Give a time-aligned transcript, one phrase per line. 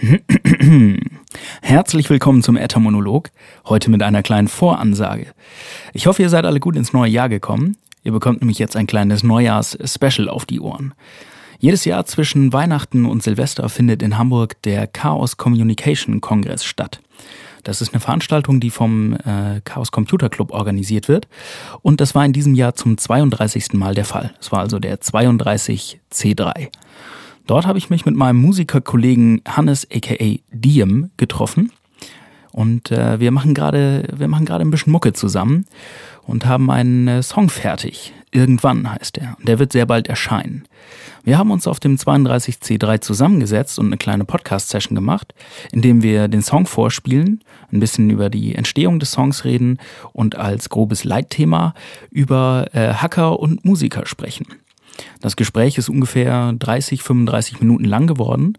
[1.62, 3.28] Herzlich willkommen zum Ethermonolog,
[3.66, 5.26] heute mit einer kleinen Voransage.
[5.92, 7.76] Ich hoffe, ihr seid alle gut ins neue Jahr gekommen.
[8.02, 10.94] Ihr bekommt nämlich jetzt ein kleines Neujahrs-Special auf die Ohren.
[11.58, 17.02] Jedes Jahr zwischen Weihnachten und Silvester findet in Hamburg der Chaos Communication Kongress statt.
[17.62, 21.28] Das ist eine Veranstaltung, die vom äh, Chaos Computer Club organisiert wird.
[21.82, 23.74] Und das war in diesem Jahr zum 32.
[23.74, 24.32] Mal der Fall.
[24.40, 26.70] Es war also der 32C3.
[27.50, 31.72] Dort habe ich mich mit meinem Musikerkollegen Hannes aka Diem getroffen.
[32.52, 35.66] Und äh, wir machen gerade, wir machen gerade ein bisschen Mucke zusammen
[36.22, 38.12] und haben einen äh, Song fertig.
[38.30, 39.34] Irgendwann heißt er.
[39.36, 40.62] Und der wird sehr bald erscheinen.
[41.24, 45.34] Wir haben uns auf dem 32C3 zusammengesetzt und eine kleine Podcast-Session gemacht,
[45.72, 47.42] in dem wir den Song vorspielen,
[47.72, 49.78] ein bisschen über die Entstehung des Songs reden
[50.12, 51.74] und als grobes Leitthema
[52.12, 54.46] über äh, Hacker und Musiker sprechen.
[55.20, 58.58] Das Gespräch ist ungefähr 30, 35 Minuten lang geworden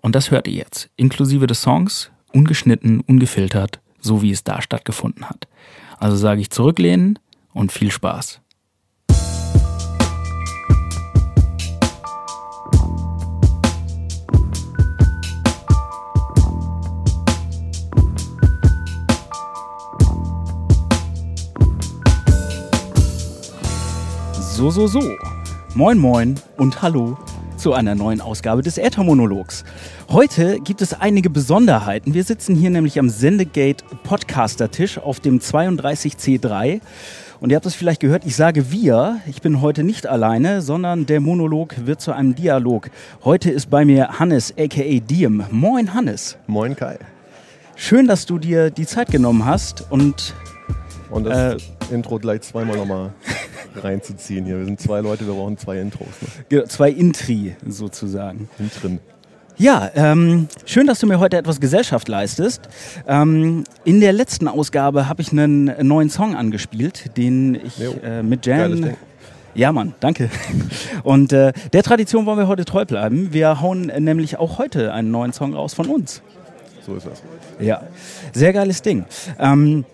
[0.00, 5.28] und das hört ihr jetzt, inklusive des Songs, ungeschnitten, ungefiltert, so wie es da stattgefunden
[5.28, 5.48] hat.
[5.98, 7.18] Also sage ich zurücklehnen
[7.52, 8.40] und viel Spaß.
[24.56, 25.35] So, so, so.
[25.76, 27.18] Moin, moin und hallo
[27.58, 29.62] zu einer neuen Ausgabe des Äthermonologs.
[30.08, 32.14] Heute gibt es einige Besonderheiten.
[32.14, 36.80] Wir sitzen hier nämlich am Sendegate Podcaster-Tisch auf dem 32C3.
[37.40, 39.20] Und ihr habt es vielleicht gehört, ich sage wir.
[39.26, 42.88] Ich bin heute nicht alleine, sondern der Monolog wird zu einem Dialog.
[43.22, 45.44] Heute ist bei mir Hannes, aka Diem.
[45.50, 46.38] Moin, Hannes.
[46.46, 46.96] Moin, Kai.
[47.74, 50.32] Schön, dass du dir die Zeit genommen hast und.
[51.10, 53.12] Und das äh, Intro gleich zweimal nochmal
[53.76, 54.58] reinzuziehen hier.
[54.58, 56.08] Wir sind zwei Leute, wir brauchen zwei Intros.
[56.50, 56.64] Ne?
[56.64, 58.48] Zwei Intri sozusagen.
[58.58, 59.00] Intrin.
[59.58, 62.68] Ja, ähm, schön, dass du mir heute etwas Gesellschaft leistest.
[63.06, 68.44] Ähm, in der letzten Ausgabe habe ich einen neuen Song angespielt, den ich äh, mit
[68.44, 68.96] Jan.
[69.54, 70.28] Ja, Mann, danke.
[71.02, 73.32] Und äh, der Tradition wollen wir heute treu bleiben.
[73.32, 76.20] Wir hauen nämlich auch heute einen neuen Song raus von uns.
[76.84, 77.22] So ist das.
[77.58, 77.82] Ja,
[78.34, 79.06] sehr geiles Ding.
[79.38, 79.86] Ähm,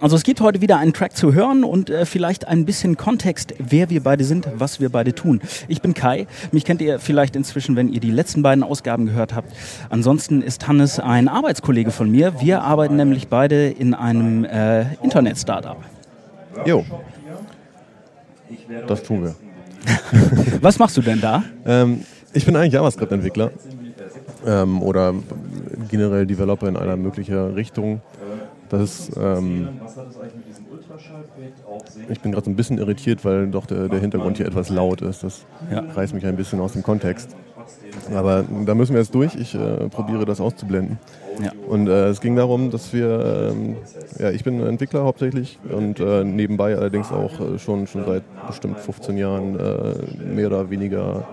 [0.00, 3.54] also es gibt heute wieder einen Track zu hören und äh, vielleicht ein bisschen Kontext,
[3.58, 5.40] wer wir beide sind, was wir beide tun.
[5.68, 9.34] Ich bin Kai, mich kennt ihr vielleicht inzwischen, wenn ihr die letzten beiden Ausgaben gehört
[9.34, 9.52] habt.
[9.88, 12.40] Ansonsten ist Hannes ein Arbeitskollege von mir.
[12.40, 15.78] Wir arbeiten nämlich beide in einem äh, Internet-Startup.
[16.64, 16.84] Jo,
[18.86, 19.34] das tun wir.
[20.60, 21.42] was machst du denn da?
[21.64, 23.50] Ähm, ich bin eigentlich JavaScript-Entwickler
[24.46, 25.14] ähm, oder
[25.88, 28.00] generell Developer in einer möglichen Richtung.
[28.70, 29.68] Das ist, ähm,
[32.08, 35.02] ich bin gerade so ein bisschen irritiert, weil doch der, der, Hintergrund hier etwas laut
[35.02, 35.24] ist.
[35.24, 35.80] Das ja.
[35.80, 37.34] reißt mich ein bisschen aus dem Kontext.
[38.14, 39.34] Aber da müssen wir jetzt durch.
[39.34, 40.98] Ich äh, probiere das auszublenden.
[41.42, 41.50] Ja.
[41.68, 43.76] Und äh, es ging darum, dass wir, ähm,
[44.18, 48.78] ja, ich bin Entwickler hauptsächlich und äh, nebenbei allerdings auch äh, schon, schon seit bestimmt
[48.78, 49.94] 15 Jahren äh,
[50.32, 51.26] mehr oder weniger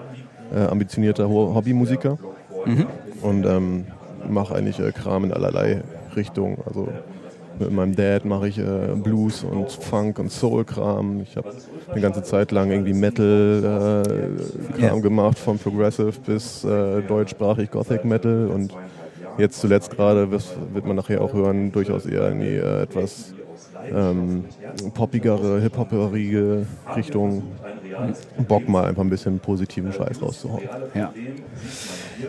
[0.56, 2.18] äh, ambitionierter Hobbymusiker.
[2.66, 2.88] Mhm.
[3.22, 3.86] Und ähm,
[4.28, 5.84] mache eigentlich Kram in allerlei
[6.16, 6.58] Richtungen.
[6.66, 6.90] Also
[7.60, 11.22] mit meinem Dad mache ich äh, Blues und Funk und Soul-Kram.
[11.22, 11.52] Ich habe
[11.92, 15.00] eine ganze Zeit lang irgendwie Metal-Kram äh, yeah.
[15.00, 18.74] gemacht, von Progressive bis äh, deutschsprachig Gothic Metal und
[19.38, 23.34] jetzt zuletzt gerade, wird man nachher auch hören, durchaus eher in die äh, etwas
[23.94, 24.46] ähm,
[24.94, 27.44] poppigere, hip-hopperige Richtung.
[28.48, 30.64] Bock mal einfach ein bisschen positiven Scheiß rauszuhauen.
[30.94, 31.14] Ja.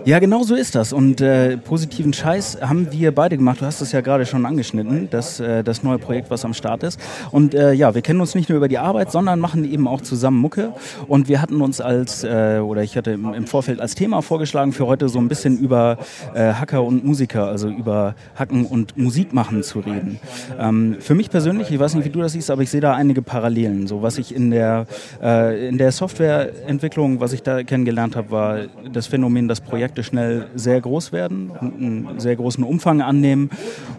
[0.04, 0.92] Ja, genau so ist das.
[0.92, 3.60] Und äh, positiven Scheiß haben wir beide gemacht.
[3.60, 6.82] Du hast es ja gerade schon angeschnitten, das, äh, das neue Projekt, was am Start
[6.82, 7.00] ist.
[7.30, 10.00] Und äh, ja, wir kennen uns nicht nur über die Arbeit, sondern machen eben auch
[10.00, 10.72] zusammen Mucke.
[11.06, 14.72] Und wir hatten uns als, äh, oder ich hatte im, im Vorfeld als Thema vorgeschlagen,
[14.72, 15.98] für heute so ein bisschen über
[16.34, 20.20] äh, Hacker und Musiker, also über Hacken und Musik machen zu reden.
[20.58, 22.94] Ähm, für mich persönlich, ich weiß nicht, wie du das siehst, aber ich sehe da
[22.94, 23.86] einige Parallelen.
[23.86, 24.86] So was ich in der,
[25.22, 28.58] äh, in der Softwareentwicklung, was ich da kennengelernt habe, war
[28.92, 33.50] das Phänomen, dass Projekte schnell sehr groß werden und einen sehr großen Umfang annehmen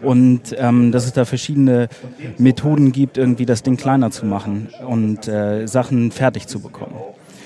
[0.01, 1.89] und ähm, dass es da verschiedene
[2.37, 6.95] Methoden gibt, irgendwie das Ding kleiner zu machen und äh, Sachen fertig zu bekommen.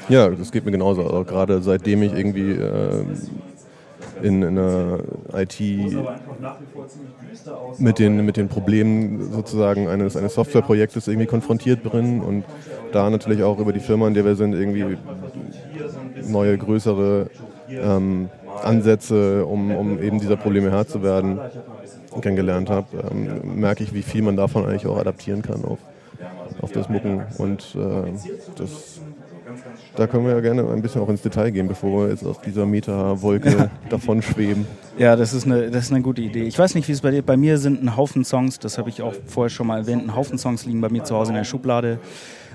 [0.09, 1.03] Ja, das geht mir genauso.
[1.03, 3.05] Also gerade seitdem ich irgendwie äh,
[4.23, 4.99] in, in der
[5.33, 5.59] IT
[7.77, 12.45] mit den, mit den Problemen sozusagen eines, eines Softwareprojektes irgendwie konfrontiert bin und
[12.91, 14.97] da natürlich auch über die Firma, in der wir sind, irgendwie
[16.27, 17.27] neue, größere
[17.69, 18.29] ähm,
[18.61, 21.39] Ansätze, um, um eben dieser Probleme Herr zu werden,
[22.21, 25.79] kennengelernt habe, ähm, merke ich, wie viel man davon eigentlich auch adaptieren kann auf,
[26.61, 27.23] auf das Mucken.
[27.37, 28.11] Und äh,
[28.55, 29.01] das,
[29.95, 32.41] da können wir ja gerne ein bisschen auch ins Detail gehen, bevor wir jetzt auf
[32.41, 34.65] dieser Meta-Wolke davon schweben.
[34.97, 36.43] Ja, das ist, eine, das ist eine gute Idee.
[36.43, 38.89] Ich weiß nicht, wie es bei dir Bei mir sind ein Haufen Songs, das habe
[38.89, 41.35] ich auch vorher schon mal erwähnt, ein Haufen Songs liegen bei mir zu Hause in
[41.35, 41.99] der Schublade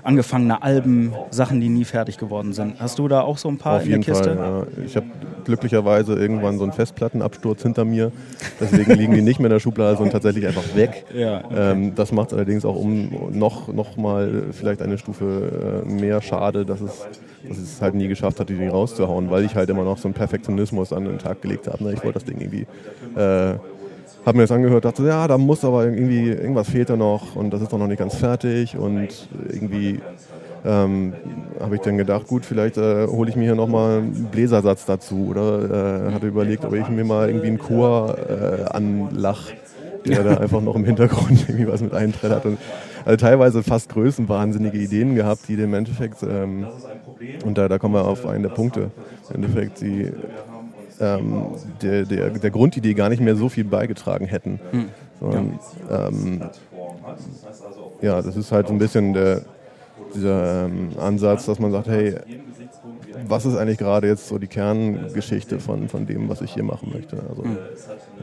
[0.02, 2.80] angefangene Alben, Sachen, die nie fertig geworden sind.
[2.80, 4.36] Hast du da auch so ein paar Auf in der Kiste?
[4.36, 4.84] Fall, ja.
[4.84, 5.06] Ich habe
[5.44, 8.12] glücklicherweise irgendwann so einen Festplattenabsturz hinter mir.
[8.60, 11.04] Deswegen liegen die nicht mehr in der Schublade, sondern tatsächlich einfach weg.
[11.14, 11.72] Ja, okay.
[11.72, 16.64] ähm, das macht allerdings auch um noch, noch mal vielleicht eine Stufe äh, mehr schade,
[16.64, 17.06] dass es,
[17.48, 20.14] dass es halt nie geschafft hat, die rauszuhauen, weil ich halt immer noch so einen
[20.14, 21.82] Perfektionismus an den Tag gelegt habe.
[21.84, 21.92] Ne?
[21.92, 22.66] Ich wollte das Ding irgendwie
[23.16, 23.58] äh,
[24.28, 27.50] habe mir das angehört, dachte, ja, da muss aber irgendwie, irgendwas fehlt da noch und
[27.50, 29.08] das ist doch noch nicht ganz fertig und
[29.50, 30.00] irgendwie
[30.64, 31.14] ähm,
[31.60, 35.28] habe ich dann gedacht, gut, vielleicht äh, hole ich mir hier nochmal einen Bläsersatz dazu
[35.30, 39.50] oder äh, hatte überlegt, ob ich mir mal irgendwie einen Chor äh, anlach,
[40.04, 42.58] der da einfach noch im Hintergrund irgendwie was mit eintreddert und
[43.04, 46.66] also teilweise fast größenwahnsinnige Ideen gehabt, die im Endeffekt, ähm,
[47.44, 48.90] und da, da kommen wir auf einen der Punkte,
[49.28, 50.12] im Endeffekt die
[51.00, 54.58] ähm, der, der, der, Grundidee gar nicht mehr so viel beigetragen hätten.
[54.72, 54.88] Mhm.
[55.20, 55.58] Sondern,
[55.90, 56.42] ähm,
[58.00, 59.42] ja, das ist halt so ein bisschen der,
[60.14, 62.16] dieser ähm, Ansatz, dass man sagt, hey,
[63.26, 66.90] was ist eigentlich gerade jetzt so die Kerngeschichte von, von dem, was ich hier machen
[66.92, 67.18] möchte?
[67.28, 67.58] Also mhm.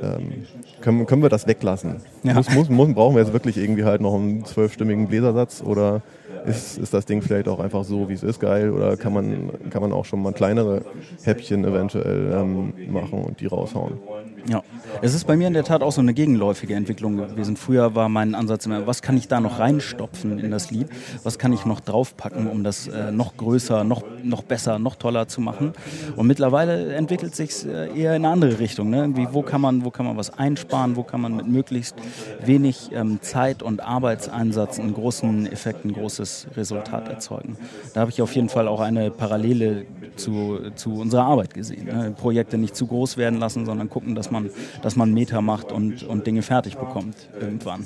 [0.01, 0.45] ähm,
[0.81, 1.97] können, können wir das weglassen?
[2.23, 2.33] Ja.
[2.33, 6.01] Muss, muss, muss, brauchen wir jetzt wirklich irgendwie halt noch einen zwölfstimmigen Bläsersatz oder
[6.47, 8.71] ist, ist das Ding vielleicht auch einfach so, wie es ist, geil?
[8.71, 10.83] Oder kann man, kann man auch schon mal kleinere
[11.23, 13.99] Häppchen eventuell ähm, machen und die raushauen?
[14.47, 14.61] Ja,
[15.01, 17.57] es ist bei mir in der Tat auch so eine gegenläufige Entwicklung gewesen.
[17.57, 20.87] Früher war mein Ansatz immer, was kann ich da noch reinstopfen in das Lied?
[21.23, 25.27] Was kann ich noch draufpacken, um das äh, noch größer, noch, noch besser, noch toller
[25.27, 25.73] zu machen?
[26.15, 28.91] Und mittlerweile entwickelt sich äh, eher in eine andere Richtung.
[28.91, 29.09] Ne?
[29.15, 30.95] Wie, wo, kann man, wo kann man was einsparen?
[30.95, 31.95] Wo kann man mit möglichst
[32.43, 37.57] wenig ähm, Zeit und Arbeitseinsatz einen großen Effekt, ein großes Resultat erzeugen?
[37.95, 41.85] Da habe ich auf jeden Fall auch eine Parallele zu, zu unserer Arbeit gesehen.
[41.85, 42.13] Ne?
[42.15, 44.49] Projekte nicht zu groß werden lassen, sondern gucken, dass man man,
[44.81, 47.85] dass man Meter macht und, und Dinge fertig bekommt irgendwann.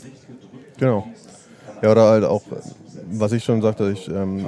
[0.78, 1.07] Genau.
[1.81, 2.42] Ja, oder halt auch,
[3.12, 4.46] was ich schon sagte, ich, ähm,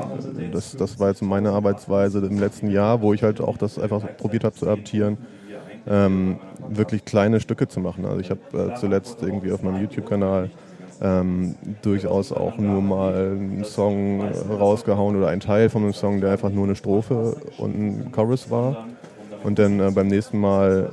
[0.52, 4.04] das, das war jetzt meine Arbeitsweise im letzten Jahr, wo ich halt auch das einfach
[4.18, 5.18] probiert habe zu adaptieren,
[5.88, 6.40] ähm,
[6.70, 8.06] wirklich kleine Stücke zu machen.
[8.06, 10.50] Also ich habe äh, zuletzt irgendwie auf meinem YouTube-Kanal
[11.02, 16.32] ähm, durchaus auch nur mal einen Song rausgehauen oder einen Teil von einem Song, der
[16.32, 18.88] einfach nur eine Strophe und ein Chorus war.
[19.44, 20.92] Und dann äh, beim nächsten Mal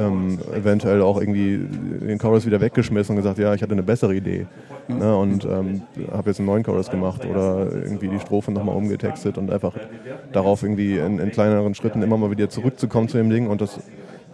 [0.00, 4.14] ähm, eventuell auch irgendwie den Chorus wieder weggeschmissen und gesagt, ja, ich hatte eine bessere
[4.14, 4.46] Idee.
[4.88, 9.38] Ne, und ähm, habe jetzt einen neuen Chorus gemacht oder irgendwie die Strophe nochmal umgetextet
[9.38, 9.74] und einfach
[10.32, 13.78] darauf irgendwie in, in, kleineren Schritten immer mal wieder zurückzukommen zu dem Ding und das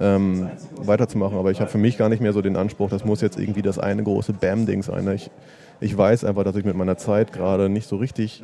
[0.01, 1.37] ähm, weiterzumachen.
[1.37, 3.63] Aber ich habe für mich gar nicht mehr so den Anspruch, das muss jetzt irgendwie
[3.63, 5.05] das eine große Bam-Ding sein.
[5.05, 5.15] Ne?
[5.15, 5.31] Ich,
[5.81, 8.43] ich weiß einfach, dass ich mit meiner Zeit gerade nicht so richtig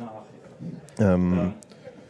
[0.99, 1.53] ähm,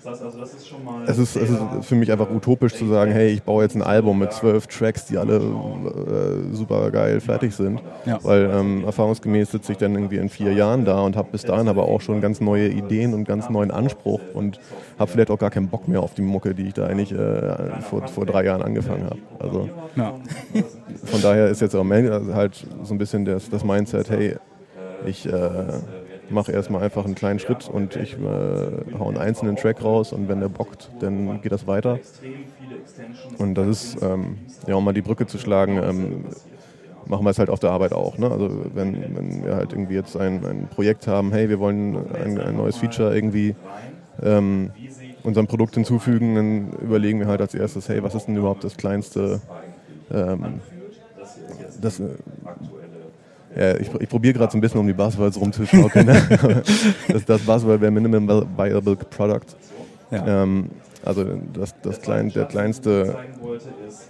[0.05, 1.03] also das ist schon mal.
[1.07, 3.81] Es ist, es ist für mich einfach utopisch zu sagen, hey, ich baue jetzt ein
[3.81, 7.81] Album mit zwölf Tracks, die alle äh, super geil fertig sind.
[8.05, 8.19] Ja.
[8.23, 11.67] Weil ähm, erfahrungsgemäß sitze ich dann irgendwie in vier Jahren da und habe bis dahin
[11.67, 14.59] aber auch schon ganz neue Ideen und ganz neuen Anspruch und
[14.99, 17.81] habe vielleicht auch gar keinen Bock mehr auf die Mucke, die ich da eigentlich äh,
[17.81, 19.19] vor, vor drei Jahren angefangen habe.
[19.39, 20.13] Also ja.
[21.05, 24.37] von daher ist jetzt auch halt so ein bisschen das, das Mindset, hey,
[25.05, 25.31] ich äh,
[26.29, 30.27] mache erstmal einfach einen kleinen Schritt und ich äh, hau einen einzelnen Track raus und
[30.27, 32.01] wenn der bockt, dann geht das weiter.
[33.37, 36.25] Und das ist, ähm, ja, um mal die Brücke zu schlagen, ähm,
[37.05, 38.17] machen wir es halt auf der Arbeit auch.
[38.17, 38.29] Ne?
[38.31, 42.39] Also wenn, wenn wir halt irgendwie jetzt ein, ein Projekt haben, hey, wir wollen ein,
[42.39, 43.57] ein neues Feature irgendwie
[44.21, 44.73] ähm,
[45.23, 48.77] unserem Produkt hinzufügen, dann überlegen wir halt als erstes, hey, was ist denn überhaupt das
[48.77, 49.41] kleinste,
[50.11, 50.63] ähm,
[51.75, 52.01] das,
[53.55, 56.05] ja, ich, ich probiere gerade so ein bisschen um die Buzzwords rumzuschaukeln.
[56.05, 56.63] Ne?
[57.07, 59.55] das, das Buzzword wäre Minimum Viable Product.
[60.11, 60.43] Ja.
[60.43, 60.69] Ähm,
[61.05, 63.17] also das, das klein, der kleinste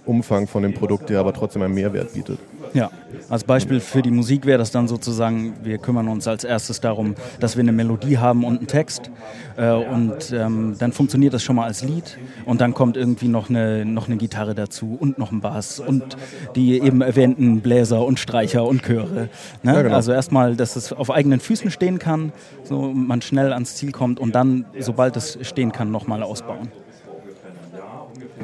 [0.06, 2.38] Umfang von dem Produkt, der aber trotzdem einen Mehrwert bietet.
[2.74, 2.90] Ja,
[3.28, 7.14] als Beispiel für die Musik wäre das dann sozusagen, wir kümmern uns als erstes darum,
[7.38, 9.12] dass wir eine Melodie haben und einen Text
[9.56, 13.48] äh, und ähm, dann funktioniert das schon mal als Lied und dann kommt irgendwie noch
[13.48, 16.16] eine, noch eine Gitarre dazu und noch ein Bass und
[16.56, 19.28] die eben erwähnten Bläser und Streicher und Chöre.
[19.62, 19.74] Ne?
[19.74, 19.94] Ja, genau.
[19.94, 22.32] Also erstmal, dass es auf eigenen Füßen stehen kann,
[22.64, 26.72] so man schnell ans Ziel kommt und dann, sobald es stehen kann, nochmal ausbauen.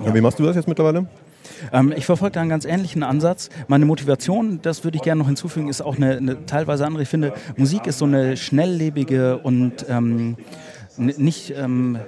[0.04, 1.06] Ja, wie machst du das jetzt mittlerweile?
[1.72, 3.50] Ähm, ich verfolge da einen ganz ähnlichen Ansatz.
[3.68, 7.02] Meine Motivation, das würde ich gerne noch hinzufügen, ist auch eine, eine teilweise andere.
[7.02, 10.36] Ich finde, Musik ist so eine schnelllebige und ähm,
[10.96, 11.98] nicht, ähm,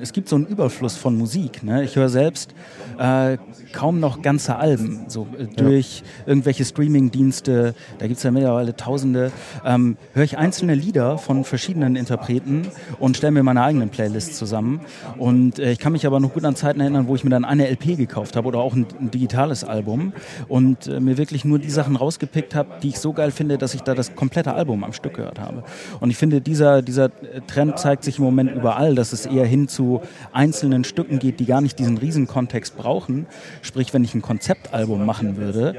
[0.00, 1.62] es gibt so einen Überfluss von Musik.
[1.62, 1.84] Ne?
[1.84, 2.54] Ich höre selbst
[2.98, 3.38] äh,
[3.72, 6.28] kaum noch ganze Alben, so äh, durch ja.
[6.28, 9.32] irgendwelche Streaming-Dienste, da gibt es ja mittlerweile tausende,
[9.64, 12.66] ähm, höre ich einzelne Lieder von verschiedenen Interpreten
[12.98, 14.80] und stelle mir meine eigenen Playlists zusammen.
[15.18, 17.44] Und äh, ich kann mich aber noch gut an Zeiten erinnern, wo ich mir dann
[17.44, 20.12] eine LP gekauft habe oder auch ein, ein digitales Album
[20.48, 23.74] und äh, mir wirklich nur die Sachen rausgepickt habe, die ich so geil finde, dass
[23.74, 25.64] ich da das komplette Album am Stück gehört habe.
[26.00, 27.10] Und ich finde, dieser, dieser
[27.46, 31.46] Trend zeigt sich im Moment überall, dass es eher hin zu einzelnen Stücken geht, die
[31.46, 33.26] gar nicht diesen Riesenkontext brauchen.
[33.62, 35.76] Sprich, wenn ich ein Konzeptalbum machen würde,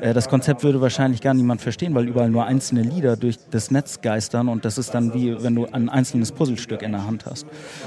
[0.00, 3.70] äh, das Konzept würde wahrscheinlich gar niemand verstehen, weil überall nur einzelne Lieder durch das
[3.70, 7.26] Netz geistern und das ist dann wie, wenn du ein einzelnes Puzzlestück in der Hand
[7.26, 7.46] hast.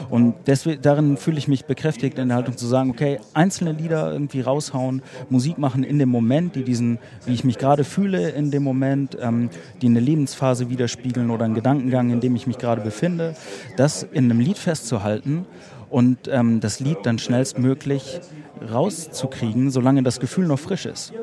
[0.10, 4.12] Und deswegen, darin fühle ich mich bekräftigt in der Haltung zu sagen, okay, einzelne Lieder
[4.12, 8.52] irgendwie raushauen, Musik machen in dem Moment, die diesen, wie ich mich gerade fühle in
[8.52, 9.50] dem Moment, ähm,
[9.82, 13.36] die eine Lebensphase widerspiegeln oder einen Gedankengang, in dem ich mich gerade befinde,
[13.76, 15.46] das in einem Lied festzuhalten
[15.90, 18.20] und ähm, das Lied dann schnellstmöglich
[18.72, 21.14] rauszukriegen, solange das Gefühl noch frisch ist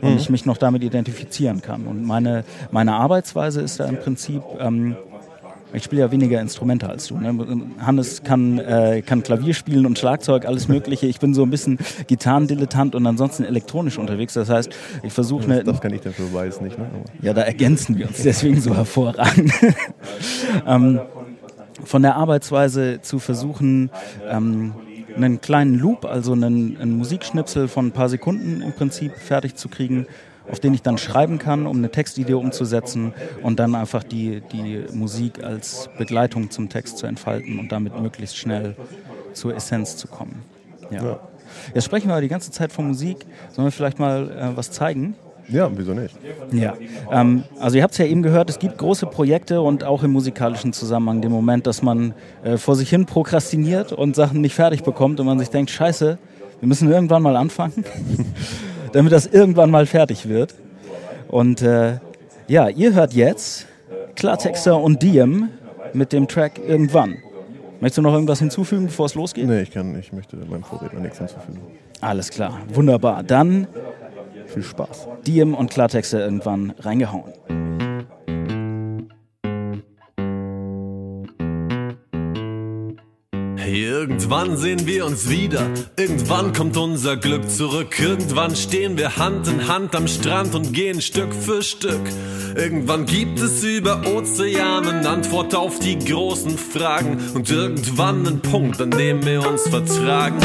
[0.00, 0.16] und mhm.
[0.16, 1.86] ich mich noch damit identifizieren kann.
[1.86, 4.96] Und meine, meine Arbeitsweise ist da im Prinzip, ähm,
[5.72, 7.18] ich spiele ja weniger Instrumente als du.
[7.18, 7.62] Ne?
[7.78, 11.06] Hannes kann, äh, kann Klavier spielen und Schlagzeug, alles Mögliche.
[11.06, 14.32] Ich bin so ein bisschen Gitarrendilettant und ansonsten elektronisch unterwegs.
[14.32, 14.70] Das heißt,
[15.02, 15.64] ich versuche eine.
[15.64, 16.78] Das kann ich dafür weiß nicht.
[16.78, 16.86] Ne?
[17.20, 19.52] Ja, da ergänzen wir uns deswegen so hervorragend.
[20.66, 21.00] ähm,
[21.84, 23.90] von der Arbeitsweise zu versuchen,
[24.28, 24.74] ähm,
[25.16, 29.68] einen kleinen Loop, also einen, einen Musikschnipsel von ein paar Sekunden im Prinzip fertig zu
[29.68, 30.06] kriegen,
[30.50, 34.84] auf den ich dann schreiben kann, um eine Textidee umzusetzen und dann einfach die, die
[34.92, 38.76] Musik als Begleitung zum Text zu entfalten und damit möglichst schnell
[39.32, 40.42] zur Essenz zu kommen.
[40.90, 41.20] Ja.
[41.74, 43.26] Jetzt sprechen wir die ganze Zeit von Musik.
[43.50, 45.14] Sollen wir vielleicht mal äh, was zeigen?
[45.48, 46.14] Ja, wieso nicht?
[46.52, 46.74] Ja,
[47.10, 50.12] ähm, also ihr habt es ja eben gehört, es gibt große Projekte und auch im
[50.12, 52.12] musikalischen Zusammenhang den Moment, dass man
[52.42, 56.18] äh, vor sich hin prokrastiniert und Sachen nicht fertig bekommt und man sich denkt, scheiße,
[56.60, 57.84] wir müssen irgendwann mal anfangen,
[58.92, 60.54] damit das irgendwann mal fertig wird.
[61.28, 61.98] Und äh,
[62.46, 63.66] ja, ihr hört jetzt
[64.16, 65.48] Klartexter und Diem
[65.92, 67.18] mit dem Track Irgendwann.
[67.80, 69.46] Möchtest du noch irgendwas hinzufügen, bevor es losgeht?
[69.46, 71.60] Nee, ich kann, ich möchte meinem Vorredner nichts hinzufügen.
[72.00, 73.22] Alles klar, wunderbar.
[73.22, 73.68] Dann
[74.48, 75.08] viel Spaß.
[75.26, 77.32] Diem und Klartexte irgendwann reingehauen.
[83.70, 85.60] Irgendwann sehen wir uns wieder,
[85.98, 91.02] irgendwann kommt unser Glück zurück, irgendwann stehen wir Hand in Hand am Strand und gehen
[91.02, 92.00] Stück für Stück.
[92.54, 98.90] Irgendwann gibt es über Ozeanen Antwort auf die großen Fragen und irgendwann einen Punkt, an
[98.90, 100.38] dem wir uns vertragen.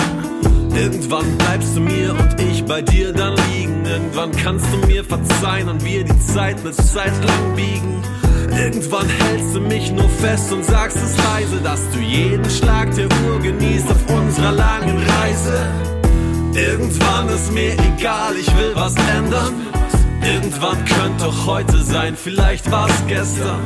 [0.75, 3.72] Irgendwann bleibst du mir und ich bei dir dann liegen.
[3.93, 8.01] Irgendwann kannst du mir verzeihen und wir die Zeit eine Zeit lang biegen.
[8.49, 13.05] Irgendwann hältst du mich nur fest und sagst es leise, dass du jeden Schlag der
[13.05, 15.67] Uhr genießt auf unserer langen Reise.
[16.55, 19.53] Irgendwann ist mir egal, ich will was ändern.
[20.23, 23.61] Irgendwann könnte doch heute sein, vielleicht war's gestern.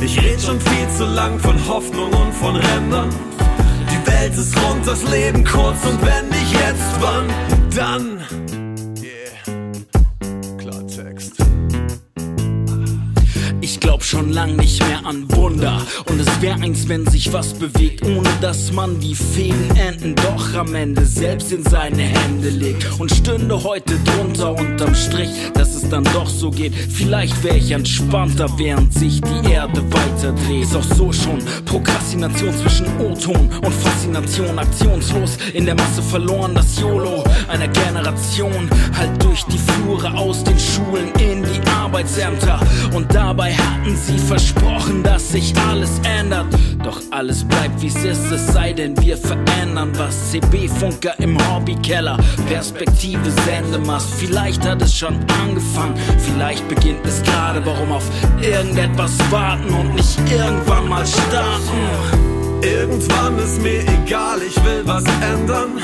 [0.00, 3.10] Ich red schon viel zu lang von Hoffnung und von Rändern.
[4.06, 7.28] Welt ist rund, das Leben kurz und wenn nicht jetzt, wann
[7.76, 8.47] dann?
[13.88, 15.80] Glaub schon lang nicht mehr an Wunder.
[16.10, 20.14] Und es wär eins, wenn sich was bewegt, ohne dass man die Fäden enden.
[20.14, 25.74] Doch am Ende selbst in seine Hände legt und stünde heute drunter unterm Strich, dass
[25.74, 26.74] es dann doch so geht.
[26.74, 30.64] Vielleicht wär ich entspannter, während sich die Erde weiter dreht.
[30.64, 36.54] Ist auch so schon Prokrastination zwischen O-Ton und Faszination, aktionslos in der Masse verloren.
[36.54, 38.68] Das YOLO einer Generation
[38.98, 42.60] halt durch die Flure aus den Schulen in die Arbeitsämter
[42.92, 46.46] und dabei hatten hatten sie versprochen, dass sich alles ändert.
[46.82, 50.30] Doch alles bleibt wie es ist, es sei denn, wir verändern was.
[50.30, 52.16] CB-Funker im Hobbykeller,
[52.48, 54.08] Perspektive Sendemast.
[54.14, 57.64] Vielleicht hat es schon angefangen, vielleicht beginnt es gerade.
[57.64, 58.04] Warum auf
[58.40, 62.62] irgendetwas warten und nicht irgendwann mal starten?
[62.62, 65.04] Irgendwann ist mir egal, ich will was
[65.34, 65.78] ändern.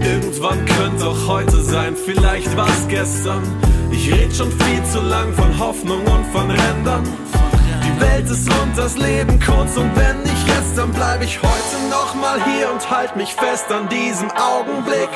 [0.00, 3.42] Irgendwann könnte auch heute sein, vielleicht war's gestern.
[3.90, 7.04] Ich red schon viel zu lang von Hoffnung und von Rändern.
[7.98, 11.88] Die Welt ist rund, das Leben kurz und wenn nicht jetzt, dann bleib ich heute
[11.90, 15.08] noch mal hier und halt mich fest an diesem Augenblick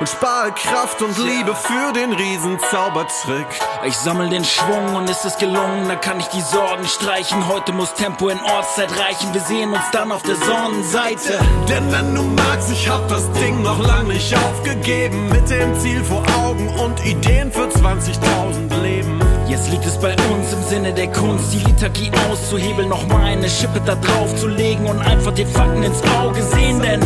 [0.00, 3.46] und spare Kraft und Liebe für den Riesenzaubertrick.
[3.86, 7.46] Ich sammel den Schwung und ist es gelungen, dann kann ich die Sorgen streichen.
[7.46, 11.38] Heute muss Tempo in Ortszeit reichen, wir sehen uns dann auf der Sonnenseite.
[11.68, 15.28] Denn wenn du magst, ich hab das Ding noch lang nicht aufgegeben.
[15.28, 19.13] Mit dem Ziel vor Augen und Ideen für 20.000 Leben.
[19.48, 23.48] Jetzt liegt es bei uns im Sinne der Kunst, die Liturgie auszuhebeln, noch mal eine
[23.48, 27.00] Schippe da drauf zu legen und einfach den Fakten ins Auge sehen, denn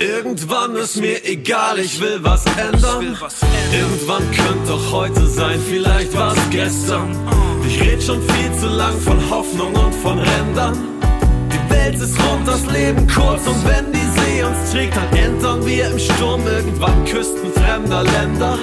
[0.00, 3.16] Irgendwann ist mir egal, ich will was ändern.
[3.72, 7.16] Irgendwann könnte doch heute sein, vielleicht war's gestern.
[7.66, 10.76] Ich red schon viel zu lang von Hoffnung und von Rändern.
[11.52, 15.64] Die Welt ist rund, das Leben kurz und wenn die See uns trägt, dann entern
[15.64, 18.58] wir im Sturm irgendwann Küsten fremder Länder.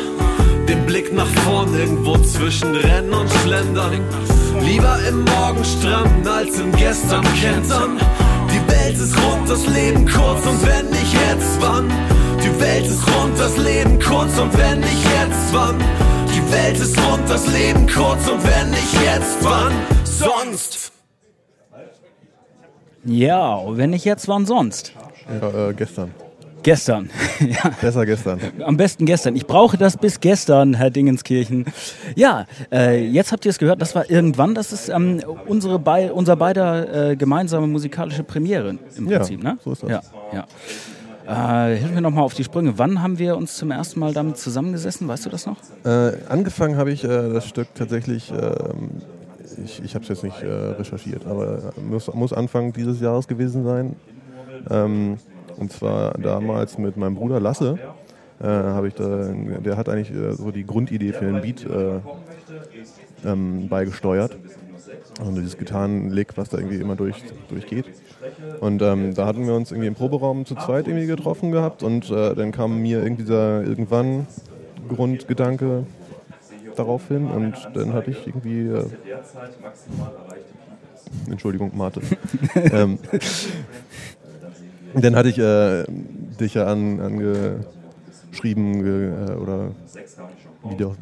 [0.71, 3.99] Den Blick nach vorn irgendwo zwischen Rennen und Schlendern.
[4.61, 7.99] Lieber im Morgen stranden als im Gestern kentern.
[8.47, 11.89] Die Welt ist rund, das Leben kurz und wenn nicht jetzt, wann?
[12.41, 15.75] Die Welt ist rund, das Leben kurz und wenn nicht jetzt, wann?
[16.33, 19.73] Die Welt ist rund, das Leben kurz und wenn nicht jetzt, wann?
[20.05, 20.93] Sonst.
[23.03, 24.93] Ja, wenn nicht jetzt, wann sonst?
[25.27, 26.13] Ja, äh, gestern.
[26.63, 27.09] Gestern.
[27.39, 27.71] ja.
[27.81, 28.39] Besser gestern.
[28.63, 29.35] Am besten gestern.
[29.35, 31.65] Ich brauche das bis gestern, Herr Dingenskirchen.
[32.15, 36.11] Ja, äh, jetzt habt ihr es gehört, das war irgendwann, das ist ähm, unsere Be
[36.13, 39.59] unser beider äh, gemeinsame musikalische Premiere im Prinzip, ja, ne?
[39.63, 39.89] so ist das.
[39.89, 40.01] Ja,
[40.33, 41.71] ja.
[41.71, 42.77] Äh, hilf mir nochmal auf die Sprünge.
[42.77, 45.07] Wann haben wir uns zum ersten Mal damit zusammengesessen?
[45.07, 45.57] Weißt du das noch?
[45.85, 49.01] Äh, angefangen habe ich äh, das Stück tatsächlich, ähm,
[49.63, 53.63] ich, ich habe es jetzt nicht äh, recherchiert, aber muss, muss Anfang dieses Jahres gewesen
[53.63, 53.95] sein.
[54.69, 55.17] Ähm,
[55.57, 57.79] und zwar damals mit meinem Bruder Lasse.
[58.41, 61.99] Äh, habe ich da, der hat eigentlich äh, so die Grundidee für den Beat äh,
[63.23, 64.37] ähm, beigesteuert.
[65.19, 67.85] Also dieses Gitarrenlick, was da irgendwie immer durch, durchgeht.
[68.59, 72.09] Und ähm, da hatten wir uns irgendwie im Proberaum zu zweit irgendwie getroffen gehabt und
[72.09, 74.27] äh, dann kam mir irgendwie dieser irgendwann
[74.87, 75.85] Grundgedanke
[76.75, 78.85] darauf hin und dann hatte ich irgendwie äh,
[81.29, 82.01] Entschuldigung, Mate.
[82.55, 82.97] ähm,
[84.93, 85.85] dann hatte ich äh,
[86.39, 89.71] dich ja an, angeschrieben ge, äh, oder
[90.69, 90.95] wieder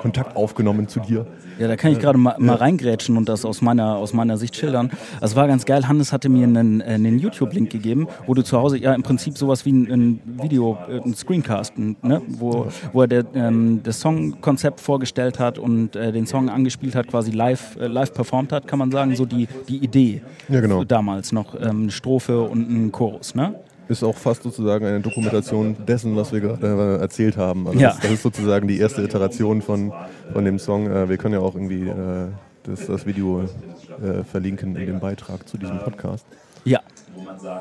[0.00, 1.26] Kontakt aufgenommen zu dir.
[1.58, 4.56] Ja, da kann ich gerade mal, mal reingrätschen und das aus meiner, aus meiner Sicht
[4.56, 4.90] schildern.
[5.20, 5.88] Das war ganz geil.
[5.88, 9.38] Hannes hatte mir einen, äh, einen YouTube-Link gegeben, wo du zu Hause ja im Prinzip
[9.38, 12.22] sowas wie ein, ein Video, äh, ein Screencast, ne?
[12.28, 17.08] wo, wo er der, ähm, das Songkonzept vorgestellt hat und äh, den Song angespielt hat,
[17.08, 20.84] quasi live, äh, live performt hat, kann man sagen, so die, die Idee ja, genau.
[20.84, 23.34] damals noch, ähm, eine Strophe und ein Chorus.
[23.34, 23.54] Ne?
[23.88, 27.66] Ist auch fast sozusagen eine Dokumentation dessen, was wir gerade äh, erzählt haben.
[27.68, 27.88] Also Ja.
[27.90, 29.92] das, das ist sozusagen die erste Iteration von,
[30.32, 30.90] von dem Song.
[30.90, 32.28] Äh, Wir können ja auch irgendwie äh,
[32.64, 36.26] das, das Video äh, verlinken in dem Beitrag zu diesem Podcast.
[36.64, 36.80] Ja,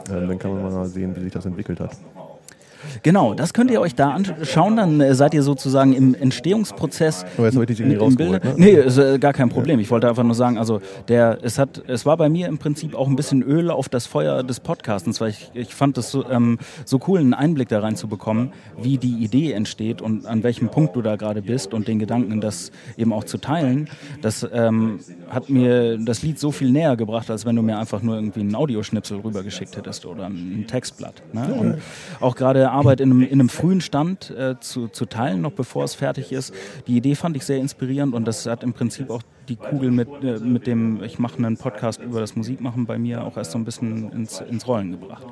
[0.10, 1.92] Ähm, Dann kann man mal sehen, wie sich das entwickelt hat.
[3.04, 3.34] Genau.
[3.34, 4.78] Das könnt ihr euch da anschauen.
[4.78, 7.26] Dann äh, seid ihr sozusagen im Entstehungsprozess.
[7.38, 8.54] Aber jetzt habe ich dich irgendwie rausgeholt, ne?
[8.58, 9.80] Nee, ist äh, gar kein Problem.
[9.80, 12.96] Ich wollte einfach nur sagen, also der, es hat, es war bei mir im Prinzip
[12.96, 16.30] auch ein bisschen Öl auf das Feuer des Podcastens, weil ich, ich fand es so,
[16.30, 20.44] ähm, so cool, einen Einblick da rein zu bekommen, wie die Idee entsteht und an
[20.44, 23.90] welchem Punkt du da gerade bist und den Gedanken, das eben auch zu teilen.
[24.22, 28.02] Das ähm, hat mir das Lied so viel näher gebracht, als wenn du mir einfach
[28.02, 31.22] nur irgendwie einen Audioschnipsel rübergeschickt hättest oder ein Textblatt.
[31.34, 31.54] Ne?
[31.54, 31.78] Und
[32.20, 35.84] auch gerade Arbeit in einem, in einem frühen Stand äh, zu, zu teilen, noch bevor
[35.84, 36.54] es fertig ist.
[36.88, 40.10] Die Idee fand ich sehr inspirierend und das hat im Prinzip auch die Kugel mit,
[40.24, 43.58] äh, mit dem, ich mache einen Podcast über das Musikmachen bei mir auch erst so
[43.58, 45.26] ein bisschen ins, ins Rollen gebracht.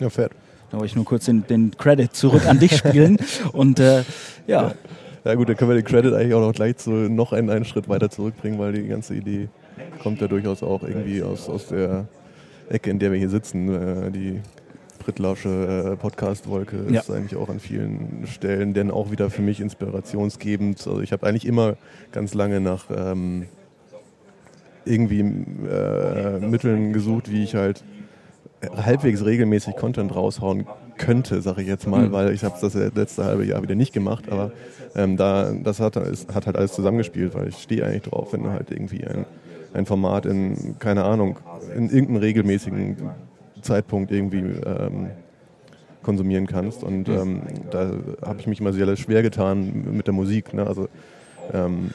[0.00, 0.32] Ja, fett.
[0.70, 3.18] Da wollte ich nur kurz den, den Credit zurück an dich spielen
[3.52, 4.02] und äh,
[4.46, 4.72] ja.
[5.24, 7.64] Ja gut, dann können wir den Credit eigentlich auch noch gleich zu, noch einen, einen
[7.64, 9.48] Schritt weiter zurückbringen, weil die ganze Idee
[10.02, 12.06] kommt ja durchaus auch irgendwie aus, aus der
[12.68, 13.68] Ecke, in der wir hier sitzen.
[14.06, 14.40] Äh, die
[15.06, 17.00] Prittlausche äh, Podcast-Wolke Ja.
[17.00, 20.78] ist eigentlich auch an vielen Stellen denn auch wieder für mich inspirationsgebend.
[20.84, 21.76] Also ich habe eigentlich immer
[22.10, 23.46] ganz lange nach ähm,
[24.84, 27.84] irgendwie äh, Mitteln gesucht, wie ich halt
[28.76, 30.66] halbwegs regelmäßig Content raushauen
[30.98, 32.12] könnte, sage ich jetzt mal, Mhm.
[32.12, 34.50] weil ich habe das letzte halbe Jahr wieder nicht gemacht, aber
[34.96, 38.42] ähm, da das hat, ist, hat halt alles zusammengespielt, weil ich stehe eigentlich drauf, wenn
[38.42, 39.24] du halt irgendwie ein,
[39.72, 41.38] ein Format in, keine Ahnung,
[41.76, 42.96] in irgendeinem regelmäßigen
[43.66, 45.10] Zeitpunkt irgendwie ähm,
[46.02, 47.90] konsumieren kannst und ähm, da
[48.24, 50.66] habe ich mich immer sehr schwer getan mit der Musik, ne?
[50.66, 50.88] also
[51.52, 51.90] ähm,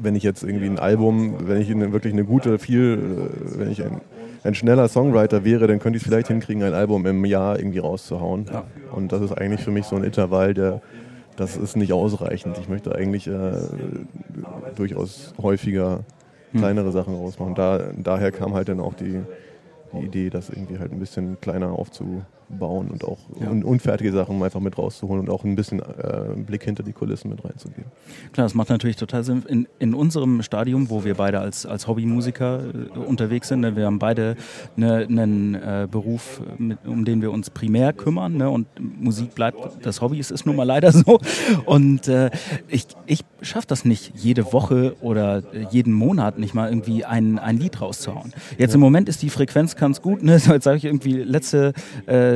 [0.00, 3.70] wenn ich jetzt irgendwie ein Album, wenn ich eine, wirklich eine gute, viel, äh, wenn
[3.70, 4.00] ich ein,
[4.44, 7.78] ein schneller Songwriter wäre, dann könnte ich es vielleicht hinkriegen, ein Album im Jahr irgendwie
[7.78, 8.46] rauszuhauen.
[8.92, 10.82] Und das ist eigentlich für mich so ein Intervall, der,
[11.36, 12.56] das ist nicht ausreichend.
[12.58, 13.52] Ich möchte eigentlich äh,
[14.76, 16.00] durchaus häufiger
[16.54, 17.54] kleinere Sachen rausmachen.
[17.54, 19.20] Da, daher kam halt dann auch die
[20.02, 21.78] Idee, das irgendwie halt ein bisschen kleiner
[22.46, 26.44] aufzubauen und auch un unfertige Sachen einfach mit rauszuholen und auch ein bisschen äh, einen
[26.44, 27.86] Blick hinter die Kulissen mit reinzugeben.
[28.32, 29.44] Klar, das macht natürlich total Sinn.
[29.48, 33.86] In, in unserem Stadium, wo wir beide als, als Hobbymusiker äh, unterwegs sind, ne, wir
[33.86, 34.36] haben beide
[34.76, 38.36] ne, einen äh, Beruf, mit, um den wir uns primär kümmern.
[38.36, 41.20] Ne, und Musik bleibt das Hobby, es ist nun mal leider so.
[41.64, 42.30] Und äh,
[42.68, 47.38] ich, ich schaffe das nicht, jede Woche oder äh, jeden Monat nicht mal irgendwie ein,
[47.38, 48.32] ein Lied rauszuhauen.
[48.58, 50.22] Jetzt im Moment ist die Frequenz ganz gut.
[50.22, 50.38] Ne?
[50.38, 51.72] So, Jetzt sage ich irgendwie, letzte,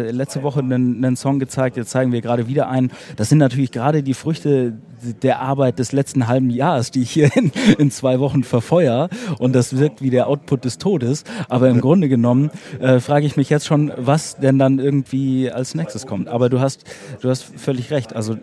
[0.03, 2.91] letzte Woche einen, einen Song gezeigt, jetzt zeigen wir gerade wieder einen.
[3.17, 4.75] Das sind natürlich gerade die Früchte
[5.23, 9.09] der Arbeit des letzten halben Jahres, die ich hier in, in zwei Wochen verfeuer
[9.39, 11.25] und das wirkt wie der Output des Todes.
[11.49, 15.75] Aber im Grunde genommen äh, frage ich mich jetzt schon, was denn dann irgendwie als
[15.75, 16.29] nächstes kommt.
[16.29, 16.85] Aber du hast,
[17.21, 18.15] du hast völlig recht.
[18.15, 18.37] Also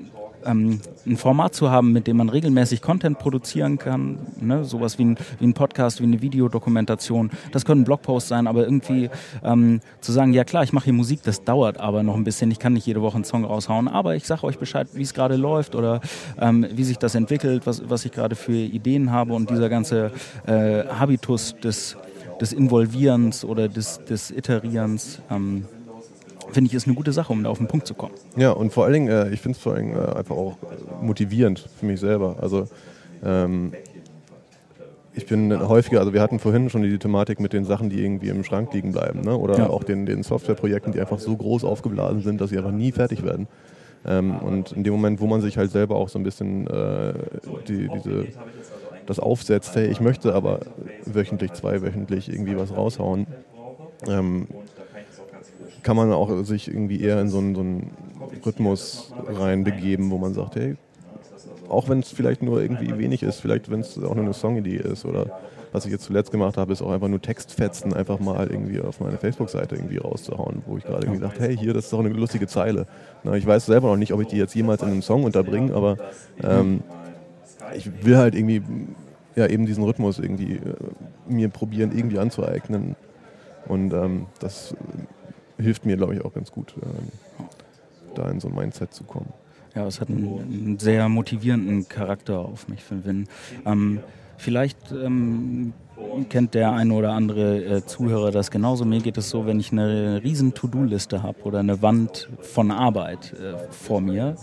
[0.48, 4.64] ähm, ein Format zu haben, mit dem man regelmäßig Content produzieren kann, ne?
[4.64, 9.10] sowas wie ein, wie ein Podcast, wie eine Videodokumentation, das können Blogposts sein, aber irgendwie
[9.44, 12.50] ähm, zu sagen, ja klar, ich mache hier Musik, das dauert aber noch ein bisschen,
[12.52, 15.14] ich kann nicht jede Woche einen Song raushauen, aber ich sage euch Bescheid, wie es
[15.14, 16.02] gerade läuft oder
[16.40, 20.12] ähm, wie sich das entwickelt, was, was ich gerade für Ideen habe und dieser ganze
[20.46, 21.98] äh, Habitus des,
[22.40, 25.66] des Involvierens oder des, des Iterierens, ähm,
[26.52, 28.14] finde ich, ist eine gute Sache, um da auf den Punkt zu kommen.
[28.36, 30.58] Ja, und vor allen Dingen, äh, ich finde es vor allen Dingen äh, einfach auch
[31.02, 32.38] motivierend für mich selber.
[32.42, 32.68] Also
[33.24, 33.74] ähm,
[35.14, 38.30] ich bin häufiger, also wir hatten vorhin schon die Thematik mit den Sachen, die irgendwie
[38.30, 39.36] im Schrank liegen bleiben, ne?
[39.36, 39.70] oder ja.
[39.70, 43.24] auch den, den Softwareprojekten, die einfach so groß aufgeblasen sind, dass sie einfach nie fertig
[43.24, 43.48] werden.
[44.06, 47.14] Ähm, und in dem Moment, wo man sich halt selber auch so ein bisschen äh,
[47.68, 48.28] die, diese,
[49.08, 50.60] das aufsetzt, hey, ich möchte aber
[51.06, 53.26] wöchentlich, zweiwöchentlich irgendwie was raushauen,
[54.08, 54.48] ähm,
[55.84, 57.92] kann man auch sich irgendwie eher in so einen, so einen
[58.46, 60.76] Rhythmus reinbegeben, wo man sagt, hey,
[61.70, 64.78] auch wenn es vielleicht nur irgendwie wenig ist, vielleicht wenn es auch nur eine Songidee
[64.78, 65.40] ist oder
[65.74, 69.00] was ich jetzt zuletzt gemacht habe, ist auch einfach nur Textfetzen einfach mal irgendwie auf
[69.02, 72.10] meine Facebook-Seite irgendwie rauszuhauen, wo ich gerade irgendwie dachte, hey, hier, das ist doch eine
[72.10, 72.88] lustige Zeile.
[73.24, 75.74] Na, ich weiß selber noch nicht, ob ich die jetzt jemals in einem Song unterbringe,
[75.74, 75.98] aber
[76.42, 76.82] ähm,
[77.76, 78.62] ich will halt irgendwie
[79.36, 80.60] ja eben diesen Rhythmus irgendwie äh,
[81.28, 82.96] mir probieren, irgendwie anzueignen.
[83.68, 84.74] Und ähm, das
[85.58, 87.46] hilft mir, glaube ich, auch ganz gut, ähm,
[88.16, 89.34] da in so ein Mindset zu kommen.
[89.76, 93.28] Ja, es hat einen, einen sehr motivierenden Charakter auf mich, für Win.
[93.66, 94.00] Ähm,
[94.38, 95.74] vielleicht ähm,
[96.30, 98.86] kennt der eine oder andere äh, Zuhörer das genauso.
[98.86, 103.34] Mir geht es so, wenn ich eine riesen To-Do-Liste habe oder eine Wand von Arbeit
[103.34, 104.36] äh, vor mir,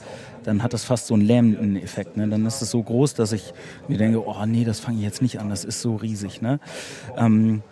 [0.44, 2.16] dann hat das fast so einen lähmenden Effekt.
[2.16, 2.28] Ne?
[2.28, 3.54] Dann ist es so groß, dass ich
[3.88, 6.42] mir denke, oh nee, das fange ich jetzt nicht an, das ist so riesig.
[6.42, 6.60] Ne?
[7.16, 7.62] Ähm,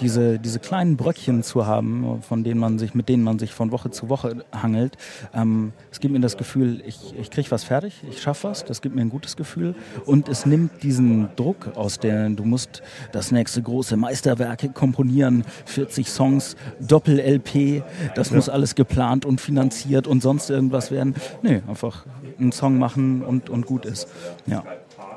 [0.00, 3.70] diese, diese kleinen Bröckchen zu haben, von denen man sich, mit denen man sich von
[3.70, 4.96] Woche zu Woche hangelt.
[5.32, 8.82] Ähm, es gibt mir das Gefühl, ich, ich kriege was fertig, ich schaffe was, das
[8.82, 9.74] gibt mir ein gutes Gefühl
[10.06, 16.08] und es nimmt diesen Druck aus der, du musst das nächste große Meisterwerk komponieren, 40
[16.08, 17.82] Songs, Doppel-LP,
[18.14, 18.36] das ja.
[18.36, 21.14] muss alles geplant und finanziert und sonst irgendwas werden.
[21.42, 22.04] Nee, einfach
[22.38, 24.08] einen Song machen und, und gut ist.
[24.46, 24.64] Ja.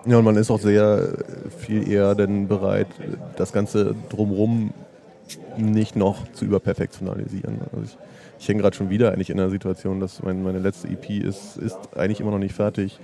[0.07, 1.09] Ja, und man ist auch sehr
[1.59, 2.87] viel eher denn bereit,
[3.35, 4.73] das Ganze drumherum
[5.57, 7.59] nicht noch zu überperfektionalisieren.
[7.73, 7.97] Also ich,
[8.39, 11.57] ich hänge gerade schon wieder eigentlich in einer Situation, dass mein, meine letzte EP ist,
[11.57, 12.99] ist eigentlich immer noch nicht fertig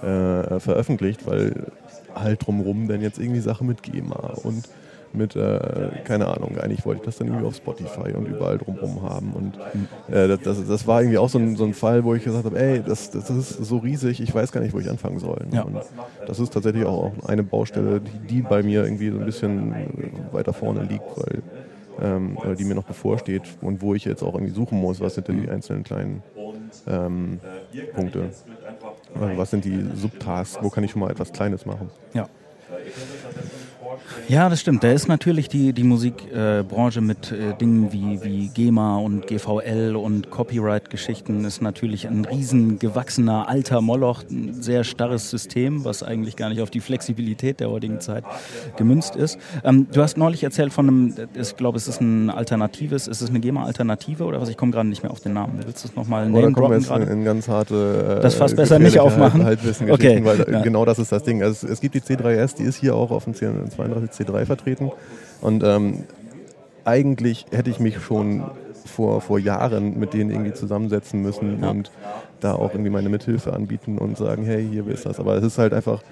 [0.00, 1.72] äh, veröffentlicht, weil
[2.14, 4.68] halt drumherum dann jetzt irgendwie Sachen mit GEMA und
[5.14, 5.58] mit, äh,
[6.04, 9.32] keine Ahnung, eigentlich wollte ich das dann irgendwie auf Spotify und überall drumherum haben.
[9.32, 9.58] Und
[10.14, 12.58] äh, das, das war irgendwie auch so ein, so ein Fall, wo ich gesagt habe,
[12.58, 15.46] ey, das, das ist so riesig, ich weiß gar nicht, wo ich anfangen soll.
[15.52, 15.62] Ja.
[15.62, 15.80] Und
[16.26, 20.52] das ist tatsächlich auch eine Baustelle, die, die bei mir irgendwie so ein bisschen weiter
[20.52, 21.42] vorne liegt, weil
[22.00, 25.28] ähm, die mir noch bevorsteht und wo ich jetzt auch irgendwie suchen muss, was sind
[25.28, 26.22] denn die einzelnen kleinen
[26.86, 27.40] ähm,
[27.94, 28.30] Punkte.
[29.14, 31.90] Also was sind die Subtasks, wo kann ich schon mal etwas Kleines machen.
[32.12, 32.28] Ja.
[34.28, 34.84] Ja, das stimmt.
[34.84, 39.96] Da ist natürlich die, die Musikbranche äh, mit äh, Dingen wie, wie GEMA und GVL
[39.96, 46.36] und Copyright-Geschichten ist natürlich ein riesen gewachsener alter Moloch, ein sehr starres System, was eigentlich
[46.36, 48.24] gar nicht auf die Flexibilität der heutigen Zeit
[48.76, 49.38] gemünzt ist.
[49.62, 53.30] Ähm, du hast neulich erzählt von einem, ich glaube, es ist ein alternatives, ist es
[53.30, 54.48] eine GEMA-Alternative oder was?
[54.48, 55.60] Ich komme gerade nicht mehr auf den Namen.
[55.64, 56.36] Willst du es nochmal nennen?
[56.36, 58.18] Oder kommen wir jetzt in, in ganz harte...
[58.18, 59.44] Äh, das fast besser nicht aufmachen.
[59.44, 60.20] Halt, okay.
[60.24, 60.62] Weil ja.
[60.62, 61.42] genau das ist das Ding.
[61.42, 64.90] Also es, es gibt die C3S, die ist hier auch auf dem 32 C3 vertreten.
[65.40, 66.04] Und ähm,
[66.84, 68.44] eigentlich hätte ich mich schon
[68.84, 71.90] vor, vor Jahren mit denen irgendwie zusammensetzen müssen und
[72.40, 75.18] da auch irgendwie meine Mithilfe anbieten und sagen, hey, hier ist das.
[75.18, 76.02] Aber es ist halt einfach,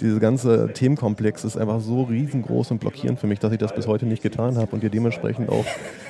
[0.00, 3.86] dieser ganze Themenkomplex ist einfach so riesengroß und blockierend für mich, dass ich das bis
[3.86, 5.64] heute nicht getan habe und dir dementsprechend auch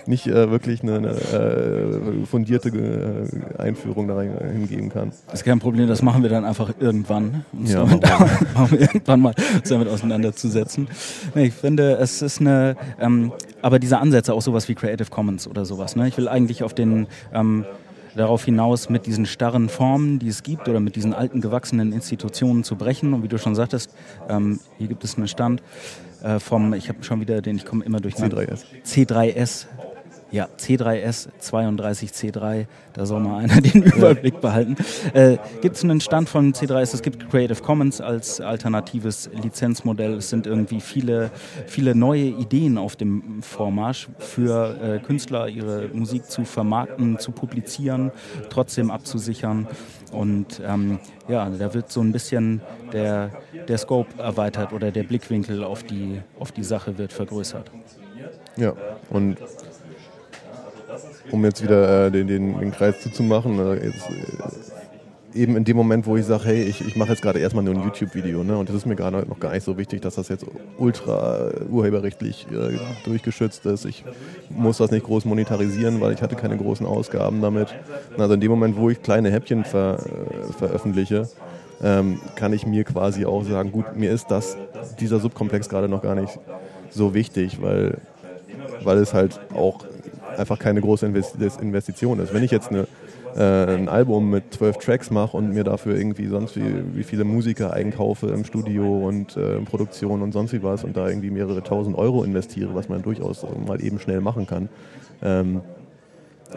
[0.07, 5.13] nicht äh, wirklich eine, eine äh, fundierte äh, Einführung da hingeben kann.
[5.27, 7.45] Das ist kein Problem, das machen wir dann einfach irgendwann.
[7.53, 10.89] Uns ja, damit, irgendwann mal uns damit auseinanderzusetzen.
[11.35, 15.47] Nee, ich finde, es ist eine, ähm, aber diese Ansätze, auch sowas wie Creative Commons
[15.49, 16.09] oder sowas, ne?
[16.09, 17.65] ich will eigentlich auf den ähm,
[18.15, 22.65] darauf hinaus, mit diesen starren Formen, die es gibt, oder mit diesen alten gewachsenen Institutionen
[22.65, 23.15] zu brechen.
[23.15, 23.95] Und wie du schon sagtest,
[24.29, 25.63] ähm, hier gibt es einen Stand
[26.23, 28.65] äh, vom, ich habe schon wieder den, ich komme immer durch C3S.
[28.85, 29.67] C3S.
[30.31, 34.77] Ja, C3S 32C3, da soll mal einer den Überblick behalten.
[35.15, 36.95] Äh, gibt es einen Stand von C3S?
[36.95, 40.15] Es gibt Creative Commons als alternatives Lizenzmodell.
[40.15, 41.31] Es sind irgendwie viele,
[41.67, 48.13] viele neue Ideen auf dem Vormarsch für äh, Künstler, ihre Musik zu vermarkten, zu publizieren,
[48.51, 49.67] trotzdem abzusichern.
[50.13, 52.61] Und ähm, ja, da wird so ein bisschen
[52.93, 53.31] der,
[53.67, 57.71] der Scope erweitert oder der Blickwinkel auf die, auf die Sache wird vergrößert.
[58.57, 58.75] Ja,
[59.11, 59.39] und
[61.31, 65.77] um jetzt wieder äh, den, den, den, Kreis zuzumachen, äh, jetzt, äh, eben in dem
[65.77, 68.57] Moment, wo ich sage, hey, ich, ich mache jetzt gerade erstmal nur ein YouTube-Video, ne?
[68.57, 70.45] und das ist mir gerade noch gar nicht so wichtig, dass das jetzt
[70.79, 73.85] ultra urheberrechtlich äh, durchgeschützt ist.
[73.85, 74.05] Ich
[74.51, 77.75] muss das nicht groß monetarisieren, weil ich hatte keine großen Ausgaben damit.
[78.17, 81.29] Also in dem Moment, wo ich kleine Häppchen ver, äh, veröffentliche,
[81.83, 84.57] ähm, kann ich mir quasi auch sagen, gut, mir ist das,
[84.99, 86.39] dieser Subkomplex gerade noch gar nicht
[86.91, 87.99] so wichtig, weil,
[88.83, 89.85] weil es halt auch
[90.39, 92.33] einfach keine große Investition ist.
[92.33, 92.87] Wenn ich jetzt eine,
[93.37, 97.25] äh, ein Album mit zwölf Tracks mache und mir dafür irgendwie sonst wie, wie viele
[97.25, 101.63] Musiker einkaufe im Studio und äh, Produktion und sonst wie was und da irgendwie mehrere
[101.63, 104.69] tausend Euro investiere, was man durchaus mal eben schnell machen kann,
[105.23, 105.61] ähm,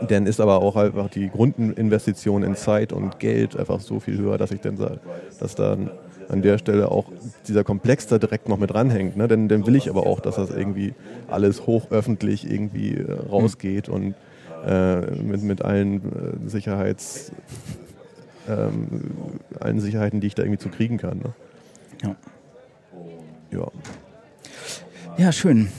[0.07, 4.37] dann ist aber auch einfach die Grundinvestition in Zeit und Geld einfach so viel höher,
[4.37, 4.99] dass ich dann sage,
[5.39, 5.91] dass dann
[6.31, 7.05] an der Stelle auch
[7.47, 9.17] dieser Komplex da direkt noch mit dranhängt.
[9.17, 9.27] Ne?
[9.27, 10.93] Denn dann will ich aber auch, dass das irgendwie
[11.27, 13.93] alles hochöffentlich irgendwie äh, rausgeht mhm.
[13.93, 14.15] und
[14.65, 17.31] äh, mit, mit allen äh, Sicherheits,
[18.47, 19.01] ähm,
[19.59, 21.17] allen Sicherheiten, die ich da irgendwie zu kriegen kann.
[21.17, 21.33] Ne?
[22.03, 22.15] Ja.
[23.51, 23.67] Ja.
[25.17, 25.69] Ja, schön.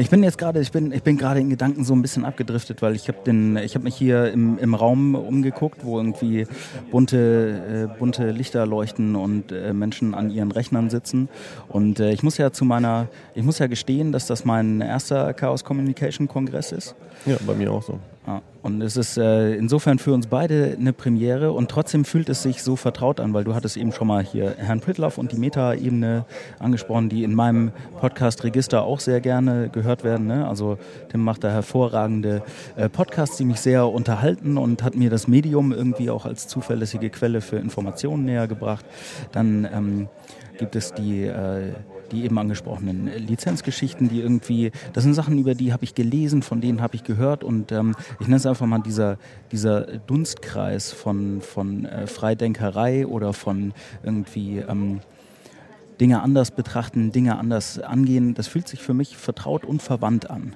[0.00, 2.82] Ich bin jetzt gerade, ich bin, ich bin gerade in Gedanken so ein bisschen abgedriftet,
[2.82, 6.46] weil ich habe den, ich habe mich hier im, im Raum umgeguckt, wo irgendwie
[6.92, 11.28] bunte, äh, bunte Lichter leuchten und äh, Menschen an ihren Rechnern sitzen.
[11.66, 15.34] Und äh, ich muss ja zu meiner, ich muss ja gestehen, dass das mein erster
[15.34, 16.94] Chaos Communication Kongress ist.
[17.26, 17.98] Ja, bei mir auch so.
[18.60, 22.62] Und es ist äh, insofern für uns beide eine Premiere und trotzdem fühlt es sich
[22.62, 26.26] so vertraut an, weil du hattest eben schon mal hier Herrn Pritloff und die Meta-Ebene
[26.58, 30.26] angesprochen, die in meinem Podcast-Register auch sehr gerne gehört werden.
[30.26, 30.46] Ne?
[30.46, 30.76] Also
[31.08, 32.42] Tim macht da hervorragende
[32.76, 37.08] äh, Podcasts, die mich sehr unterhalten und hat mir das Medium irgendwie auch als zuverlässige
[37.10, 38.84] Quelle für Informationen näher gebracht.
[39.32, 40.08] Dann ähm,
[40.58, 41.72] gibt es die äh,
[42.12, 46.60] die eben angesprochenen Lizenzgeschichten, die irgendwie, das sind Sachen, über die habe ich gelesen, von
[46.60, 49.18] denen habe ich gehört und ähm, ich nenne es einfach mal dieser,
[49.52, 55.00] dieser Dunstkreis von, von äh, Freidenkerei oder von irgendwie ähm,
[56.00, 58.34] Dinge anders betrachten, Dinge anders angehen.
[58.34, 60.54] Das fühlt sich für mich vertraut und verwandt an.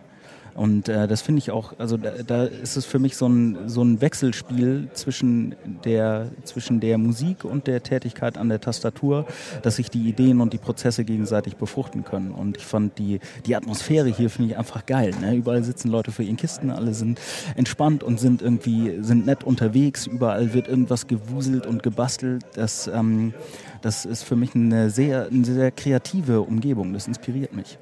[0.55, 3.69] Und äh, das finde ich auch, also da, da, ist es für mich so ein,
[3.69, 9.27] so ein Wechselspiel zwischen der, zwischen der Musik und der Tätigkeit an der Tastatur,
[9.63, 12.33] dass sich die Ideen und die Prozesse gegenseitig befruchten können.
[12.33, 15.13] Und ich fand die, die Atmosphäre hier finde ich einfach geil.
[15.21, 15.37] Ne?
[15.37, 17.21] Überall sitzen Leute für ihren Kisten, alle sind
[17.57, 20.07] entspannt und sind irgendwie, sind nett unterwegs.
[20.07, 22.45] Überall wird irgendwas gewuselt und gebastelt.
[22.55, 23.33] Das, ähm,
[23.81, 26.93] das ist für mich eine sehr, eine sehr kreative Umgebung.
[26.93, 27.79] Das inspiriert mich.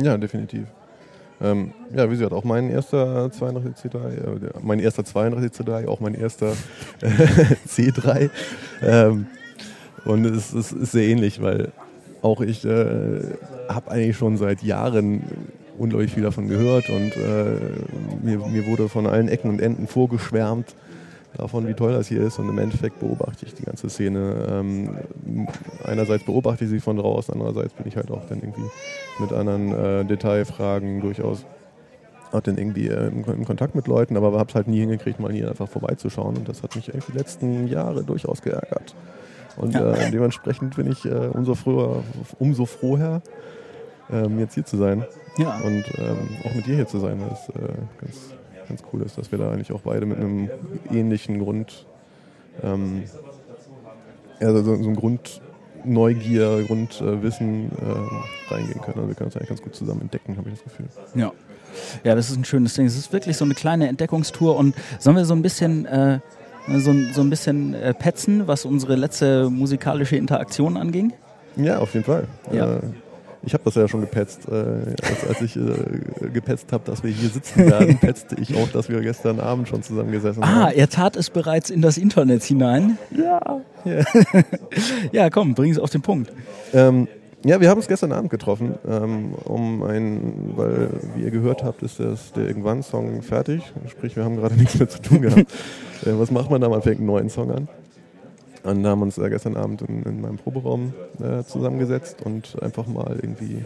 [0.00, 0.66] Ja, definitiv.
[1.40, 6.00] Ähm, ja, wie gesagt, auch mein erster 32 C3, äh, mein erster 32 C3, auch
[6.00, 6.52] mein erster
[7.00, 7.06] äh,
[7.68, 8.30] C3.
[8.82, 9.26] Ähm,
[10.04, 11.70] und es, es, ist sehr ähnlich, weil
[12.22, 13.20] auch ich äh,
[13.68, 15.22] habe eigentlich schon seit Jahren
[15.78, 17.56] unglaublich viel davon gehört und äh,
[18.22, 20.74] mir, mir wurde von allen Ecken und Enden vorgeschwärmt,
[21.36, 22.38] davon, wie toll das hier ist.
[22.38, 24.46] Und im Endeffekt beobachte ich die ganze Szene.
[24.50, 24.98] Ähm,
[25.84, 28.64] einerseits beobachte ich sie von draußen, andererseits bin ich halt auch dann irgendwie
[29.18, 31.44] mit anderen äh, Detailfragen durchaus
[32.32, 35.20] auch dann irgendwie äh, im, im, Kontakt mit Leuten, aber habe es halt nie hingekriegt,
[35.20, 36.36] mal hier einfach vorbeizuschauen.
[36.36, 38.94] Und das hat mich irgendwie die letzten Jahre durchaus geärgert.
[39.56, 42.02] Und äh, dementsprechend bin ich äh, umso früher,
[42.38, 43.22] umso froher,
[44.10, 45.04] ähm, jetzt hier zu sein.
[45.36, 45.58] Ja.
[45.64, 47.20] Und ähm, auch mit dir hier zu sein.
[47.28, 47.68] Das ist äh,
[48.00, 48.34] ganz,
[48.68, 50.50] ganz cool ist, dass wir da eigentlich auch beide mit einem
[50.90, 51.86] ähnlichen Grund,
[52.62, 53.04] ähm,
[54.40, 55.40] also so, so ein Grund
[55.84, 58.96] Neugier, Grundwissen äh, reingehen können.
[58.96, 60.86] Also wir können das eigentlich ganz gut zusammen entdecken, habe ich das Gefühl.
[61.14, 61.32] Ja.
[62.02, 62.86] Ja, das ist ein schönes Ding.
[62.86, 66.18] Es ist wirklich so eine kleine Entdeckungstour und sollen wir so ein bisschen äh,
[66.76, 71.12] so, so ein bisschen äh, petzen, was unsere letzte musikalische Interaktion anging?
[71.56, 72.26] Ja, auf jeden Fall.
[72.52, 72.80] Ja.
[73.48, 74.46] Ich habe das ja schon gepetzt.
[74.46, 78.68] Äh, als, als, ich äh, gepetzt habe, dass wir hier sitzen werden, petzte ich auch,
[78.68, 80.62] dass wir gestern Abend schon zusammengesessen ah, haben.
[80.64, 82.98] Ah, er tat es bereits in das Internet hinein.
[83.10, 83.62] Ja.
[83.86, 84.04] Ja,
[85.12, 86.30] ja komm, bring es auf den Punkt.
[86.74, 87.08] Ähm,
[87.42, 91.82] ja, wir haben uns gestern Abend getroffen, ähm, um ein, weil, wie ihr gehört habt,
[91.82, 93.62] ist das, der Irgendwann-Song fertig.
[93.86, 95.50] Sprich, wir haben gerade nichts mehr zu tun gehabt.
[96.04, 96.68] äh, was macht man da?
[96.68, 97.66] Man fängt einen neuen Song an.
[98.64, 100.92] Und haben uns äh, gestern Abend in, in meinem Proberaum
[101.22, 103.64] äh, zusammengesetzt und einfach mal irgendwie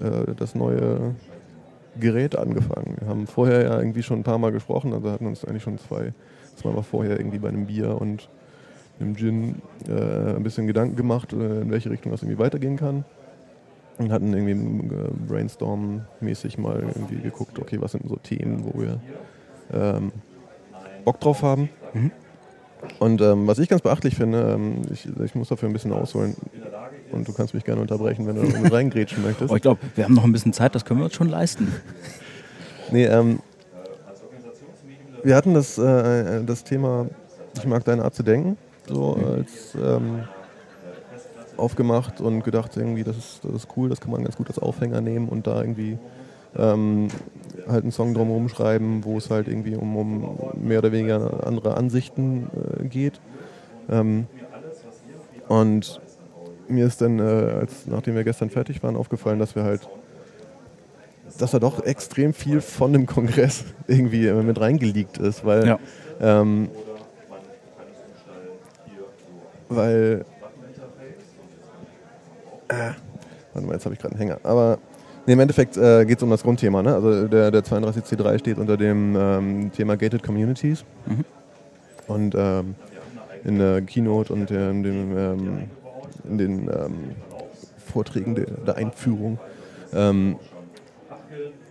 [0.00, 1.14] äh, das neue
[1.98, 2.96] Gerät angefangen.
[3.00, 5.78] Wir haben vorher ja irgendwie schon ein paar Mal gesprochen, also hatten uns eigentlich schon
[5.78, 6.12] zwei,
[6.56, 8.28] zweimal vorher irgendwie bei einem Bier und
[9.00, 13.04] einem Gin äh, ein bisschen Gedanken gemacht, äh, in welche Richtung das irgendwie weitergehen kann.
[13.98, 19.00] Und hatten irgendwie äh, Brainstorm-mäßig mal irgendwie geguckt, okay, was sind so Themen, wo wir
[19.72, 20.12] ähm,
[21.04, 21.68] Bock drauf haben.
[21.92, 22.10] Mhm.
[22.98, 26.36] Und ähm, was ich ganz beachtlich finde, ähm, ich, ich, muss dafür ein bisschen ausholen
[27.12, 29.52] und du kannst mich gerne unterbrechen, wenn du mit reingrätschen möchtest.
[29.52, 31.72] Oh, ich glaube, wir haben noch ein bisschen Zeit, das können wir uns schon leisten.
[32.90, 33.40] Nee, ähm,
[35.22, 37.08] wir hatten das, äh, das Thema,
[37.56, 38.56] ich mag deine Art zu denken,
[38.88, 40.24] so als ähm,
[41.56, 44.58] aufgemacht und gedacht, irgendwie, das ist, das ist cool, das kann man ganz gut als
[44.58, 45.98] Aufhänger nehmen und da irgendwie
[46.56, 47.08] ähm,
[47.68, 51.76] halt einen Song drumherum schreiben, wo es halt irgendwie um, um mehr oder weniger andere
[51.76, 52.48] Ansichten
[52.80, 53.20] äh, geht.
[53.90, 54.26] Ähm,
[55.48, 56.00] und
[56.68, 59.88] mir ist dann, äh, als, nachdem wir gestern fertig waren, aufgefallen, dass wir halt,
[61.38, 65.78] dass da doch extrem viel von dem Kongress irgendwie mit reingeleakt ist, weil, ja.
[66.20, 66.70] ähm,
[69.68, 70.24] weil,
[72.68, 72.90] äh,
[73.52, 74.78] warte mal, jetzt habe ich gerade einen Hänger, aber
[75.26, 76.82] Nee, Im Endeffekt äh, geht es um das Grundthema.
[76.82, 76.94] Ne?
[76.94, 80.84] Also der, der 32C3 steht unter dem ähm, Thema Gated Communities.
[81.06, 81.24] Mhm.
[82.08, 82.74] Und ähm,
[83.44, 85.58] in der Keynote und in, dem, ähm,
[86.28, 86.94] in den ähm,
[87.92, 89.38] Vorträgen der, der Einführung
[89.92, 90.36] ähm,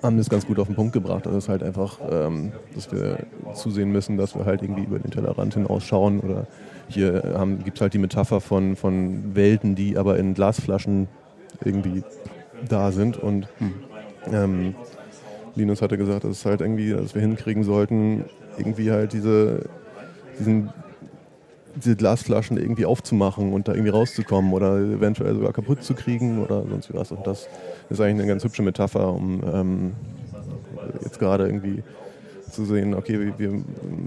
[0.01, 1.25] haben das ganz gut auf den Punkt gebracht.
[1.25, 3.19] Also es ist halt einfach, ähm, dass wir
[3.53, 6.21] zusehen müssen, dass wir halt irgendwie über den Tellerrand hinausschauen.
[6.21, 6.47] Oder
[6.87, 7.21] hier
[7.63, 11.07] gibt es halt die Metapher von, von Welten, die aber in Glasflaschen
[11.63, 12.03] irgendwie
[12.67, 13.17] da sind.
[13.17, 13.47] Und
[14.31, 14.75] ähm,
[15.55, 18.25] Linus hatte gesagt, dass es halt irgendwie, dass wir hinkriegen sollten,
[18.57, 19.69] irgendwie halt diese,
[20.39, 20.71] diesen,
[21.75, 26.63] diese Glasflaschen irgendwie aufzumachen und da irgendwie rauszukommen oder eventuell sogar kaputt zu kriegen oder
[26.67, 27.11] sonst was.
[27.11, 27.47] Und das
[27.89, 29.91] ist eigentlich eine ganz hübsche Metapher, um ähm,
[31.03, 31.83] jetzt gerade irgendwie
[32.51, 33.63] zu sehen, okay, wir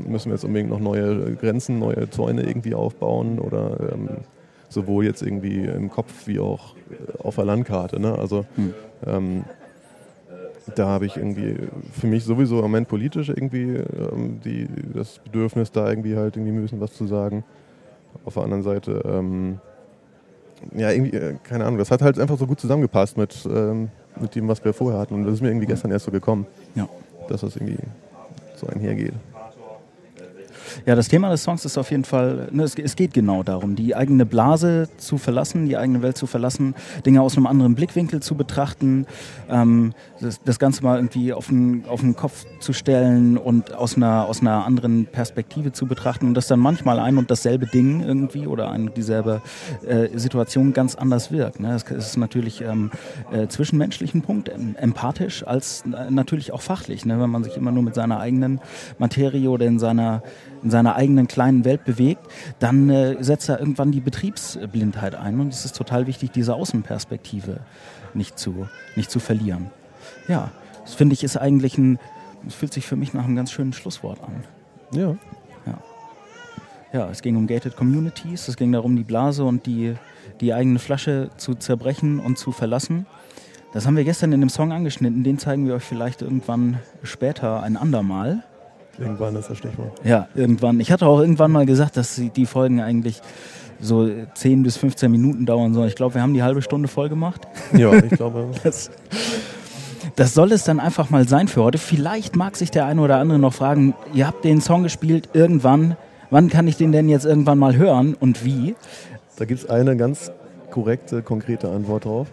[0.06, 4.08] müssen jetzt unbedingt noch neue Grenzen, neue Zäune irgendwie aufbauen oder ähm,
[4.74, 8.00] sowohl jetzt irgendwie im Kopf wie auch äh, auf der Landkarte.
[8.00, 8.18] Ne?
[8.18, 8.74] Also hm.
[9.06, 9.44] ähm,
[10.74, 11.56] da habe ich irgendwie
[11.92, 16.52] für mich sowieso im Moment politisch irgendwie ähm, die, das Bedürfnis, da irgendwie halt irgendwie
[16.52, 17.44] müssen was zu sagen.
[18.24, 19.58] Auf der anderen Seite, ähm,
[20.74, 24.34] ja, irgendwie, äh, keine Ahnung, das hat halt einfach so gut zusammengepasst mit, ähm, mit
[24.34, 25.14] dem, was wir vorher hatten.
[25.14, 26.88] Und das ist mir irgendwie gestern erst so gekommen, ja.
[27.28, 27.78] dass das irgendwie
[28.56, 29.14] so einhergeht.
[30.86, 33.76] Ja, das Thema des Songs ist auf jeden Fall, ne, es, es, geht genau darum,
[33.76, 36.74] die eigene Blase zu verlassen, die eigene Welt zu verlassen,
[37.06, 39.06] Dinge aus einem anderen Blickwinkel zu betrachten,
[39.48, 43.96] ähm, das, das, Ganze mal irgendwie auf den, auf den Kopf zu stellen und aus
[43.96, 48.02] einer, aus einer anderen Perspektive zu betrachten und dass dann manchmal ein und dasselbe Ding
[48.02, 49.42] irgendwie oder eine dieselbe
[49.86, 51.60] äh, Situation ganz anders wirkt.
[51.60, 51.68] Ne?
[51.68, 52.90] Das ist natürlich ähm,
[53.32, 57.20] äh, zwischenmenschlichen Punkt, empathisch als äh, natürlich auch fachlich, ne?
[57.20, 58.60] wenn man sich immer nur mit seiner eigenen
[58.98, 60.22] Materie oder in seiner
[60.64, 62.26] in seiner eigenen kleinen Welt bewegt,
[62.58, 65.38] dann äh, setzt er irgendwann die Betriebsblindheit ein.
[65.38, 67.60] Und es ist total wichtig, diese Außenperspektive
[68.14, 69.70] nicht zu, nicht zu verlieren.
[70.26, 70.50] Ja,
[70.82, 71.98] das finde ich ist eigentlich ein,
[72.44, 74.44] das fühlt sich für mich nach einem ganz schönen Schlusswort an.
[74.92, 75.16] Ja.
[75.66, 75.78] Ja,
[76.92, 79.94] ja es ging um Gated Communities, es ging darum, die Blase und die,
[80.40, 83.06] die eigene Flasche zu zerbrechen und zu verlassen.
[83.74, 87.62] Das haben wir gestern in dem Song angeschnitten, den zeigen wir euch vielleicht irgendwann später
[87.62, 88.44] ein andermal.
[88.98, 89.92] Irgendwann ist das Stichwort.
[90.04, 90.80] Ja, irgendwann.
[90.80, 93.20] Ich hatte auch irgendwann mal gesagt, dass die Folgen eigentlich
[93.80, 95.88] so 10 bis 15 Minuten dauern sollen.
[95.88, 97.46] Ich glaube, wir haben die halbe Stunde voll gemacht.
[97.72, 98.50] Ja, ich glaube.
[98.62, 98.90] das,
[100.16, 101.78] das soll es dann einfach mal sein für heute.
[101.78, 105.96] Vielleicht mag sich der eine oder andere noch fragen, ihr habt den Song gespielt irgendwann.
[106.30, 108.74] Wann kann ich den denn jetzt irgendwann mal hören und wie?
[109.36, 110.32] Da gibt es eine ganz
[110.70, 112.28] korrekte, konkrete Antwort drauf.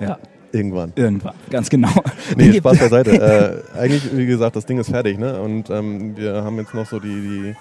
[0.00, 0.18] Ja.
[0.54, 0.92] Irgendwann.
[0.94, 1.90] Irgendwann, ganz genau.
[2.36, 3.64] Nee, Spaß beiseite.
[3.74, 5.40] äh, eigentlich, wie gesagt, das Ding ist fertig, ne?
[5.40, 7.54] Und ähm, wir haben jetzt noch so die,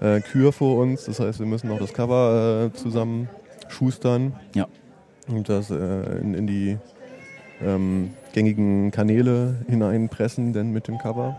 [0.00, 1.04] die äh, Kür vor uns.
[1.04, 3.28] Das heißt, wir müssen noch das Cover äh, zusammen
[3.68, 4.34] schustern.
[4.54, 4.66] Ja.
[5.28, 5.74] Und das äh,
[6.20, 6.78] in, in, die
[7.64, 11.36] ähm, gängigen Kanäle hineinpressen, denn mit dem Cover.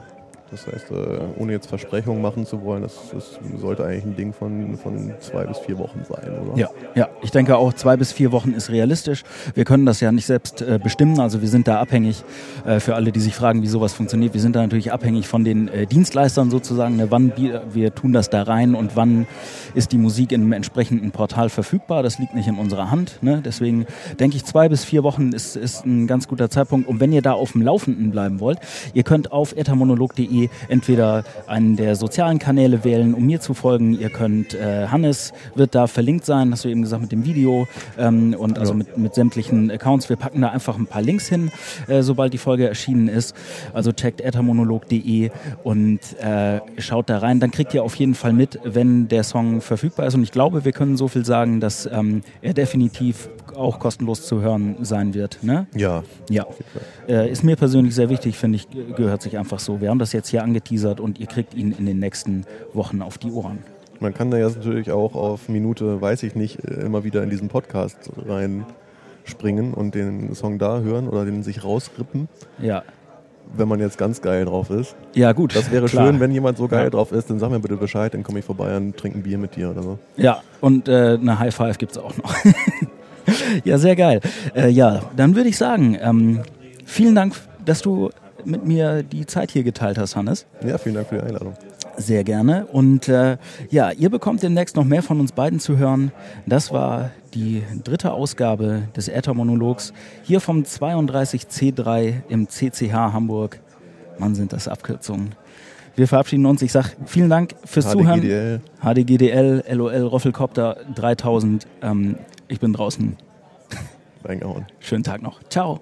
[0.54, 4.34] Das heißt, äh, ohne jetzt Versprechungen machen zu wollen, das, das, sollte eigentlich ein Ding
[4.34, 6.56] von, von zwei bis vier Wochen sein, oder?
[6.56, 9.24] Ja, ja, ich denke auch zwei bis vier Wochen ist realistisch.
[9.56, 12.24] Wir können das ja nicht selbst äh, bestimmen, also wir sind da abhängig,
[12.66, 15.44] äh, für alle, die sich fragen, wie sowas funktioniert, wir sind da natürlich abhängig von
[15.44, 19.26] den Dienstleistern sozusagen, ne, wann wir, wir tun das da rein und wann
[19.74, 22.04] ist die Musik in einem entsprechenden Portal verfügbar.
[22.04, 23.20] Das liegt nicht in unserer Hand.
[23.22, 23.42] Ne?
[23.44, 23.86] Deswegen
[24.20, 26.88] denke ich, zwei bis vier Wochen ist, ist ein ganz guter Zeitpunkt.
[26.88, 28.60] Und wenn ihr da auf dem Laufenden bleiben wollt,
[28.94, 34.00] ihr könnt auf etamonolog.de entweder einen der sozialen Kanäle wählen, um mir zu folgen.
[34.00, 37.68] Ihr könnt, äh, Hannes wird da verlinkt sein, hast du eben gesagt, mit dem Video
[37.98, 40.10] ähm, und also mit, mit sämtlichen Accounts.
[40.10, 41.52] Wir packen da einfach ein paar Links hin,
[41.88, 43.36] äh, sobald die Folge erschienen ist.
[43.74, 45.32] Also checkt ethermonolog.de
[45.64, 47.40] und äh, schaut da rein.
[47.40, 50.16] Dann kriegt ihr auf jeden Fall mit, wenn der Song verfügbar ist.
[50.16, 54.42] Und ich glaube, wir können so viel sagen, dass ähm, er definitiv auch kostenlos zu
[54.42, 55.40] hören sein wird.
[55.44, 55.68] Ne?
[55.76, 56.04] Ja.
[56.30, 56.46] Ja.
[57.08, 59.82] Äh, ist mir persönlich sehr wichtig, finde ich, gehört sich einfach so.
[59.82, 63.18] Wir haben das jetzt hier angeteasert und ihr kriegt ihn in den nächsten Wochen auf
[63.18, 63.60] die Ohren.
[64.00, 67.48] Man kann da jetzt natürlich auch auf Minute, weiß ich nicht, immer wieder in diesen
[67.48, 72.28] Podcast reinspringen und den Song da hören oder den sich rausrippen.
[72.60, 72.84] Ja
[73.56, 74.96] wenn man jetzt ganz geil drauf ist.
[75.14, 75.56] Ja, gut.
[75.56, 76.08] Das wäre klar.
[76.08, 76.90] schön, wenn jemand so geil ja.
[76.90, 79.38] drauf ist, dann sag mir bitte Bescheid, dann komme ich vorbei und trinke ein Bier
[79.38, 80.00] mit dir oder so.
[80.18, 82.34] Ja, und äh, eine High Five gibt es auch noch.
[83.64, 84.22] ja, sehr geil.
[84.56, 86.40] Äh, ja, dann würde ich sagen, ähm,
[86.86, 88.10] vielen Dank, dass du
[88.46, 90.46] mit mir die Zeit hier geteilt hast, Hannes.
[90.66, 91.54] Ja, vielen Dank für die Einladung.
[91.98, 92.66] Sehr gerne.
[92.68, 93.38] Und äh,
[93.70, 96.12] ja, ihr bekommt demnächst noch mehr von uns beiden zu hören.
[96.46, 103.60] Das war die dritte Ausgabe des Äther-Monologs hier vom 32C3 im CCH Hamburg.
[104.18, 105.36] Mann, sind das Abkürzungen.
[105.96, 106.62] Wir verabschieden uns.
[106.62, 108.62] Ich sage vielen Dank fürs HDGDL.
[108.82, 108.96] Zuhören.
[108.96, 111.68] HDGDL, LOL, Roffelcopter 3000.
[111.82, 112.18] Ähm,
[112.48, 113.16] ich bin draußen.
[114.24, 114.66] Reingehauen.
[114.80, 115.42] Schönen Tag noch.
[115.50, 115.80] Ciao.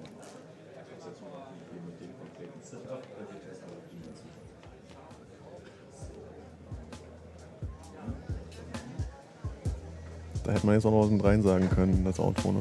[10.52, 12.60] Hätte man jetzt auch noch was mit rein sagen können, das Outro, ne?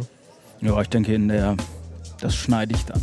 [0.61, 1.57] Ja, ich denke, in der,
[2.19, 3.00] das schneide ich dann.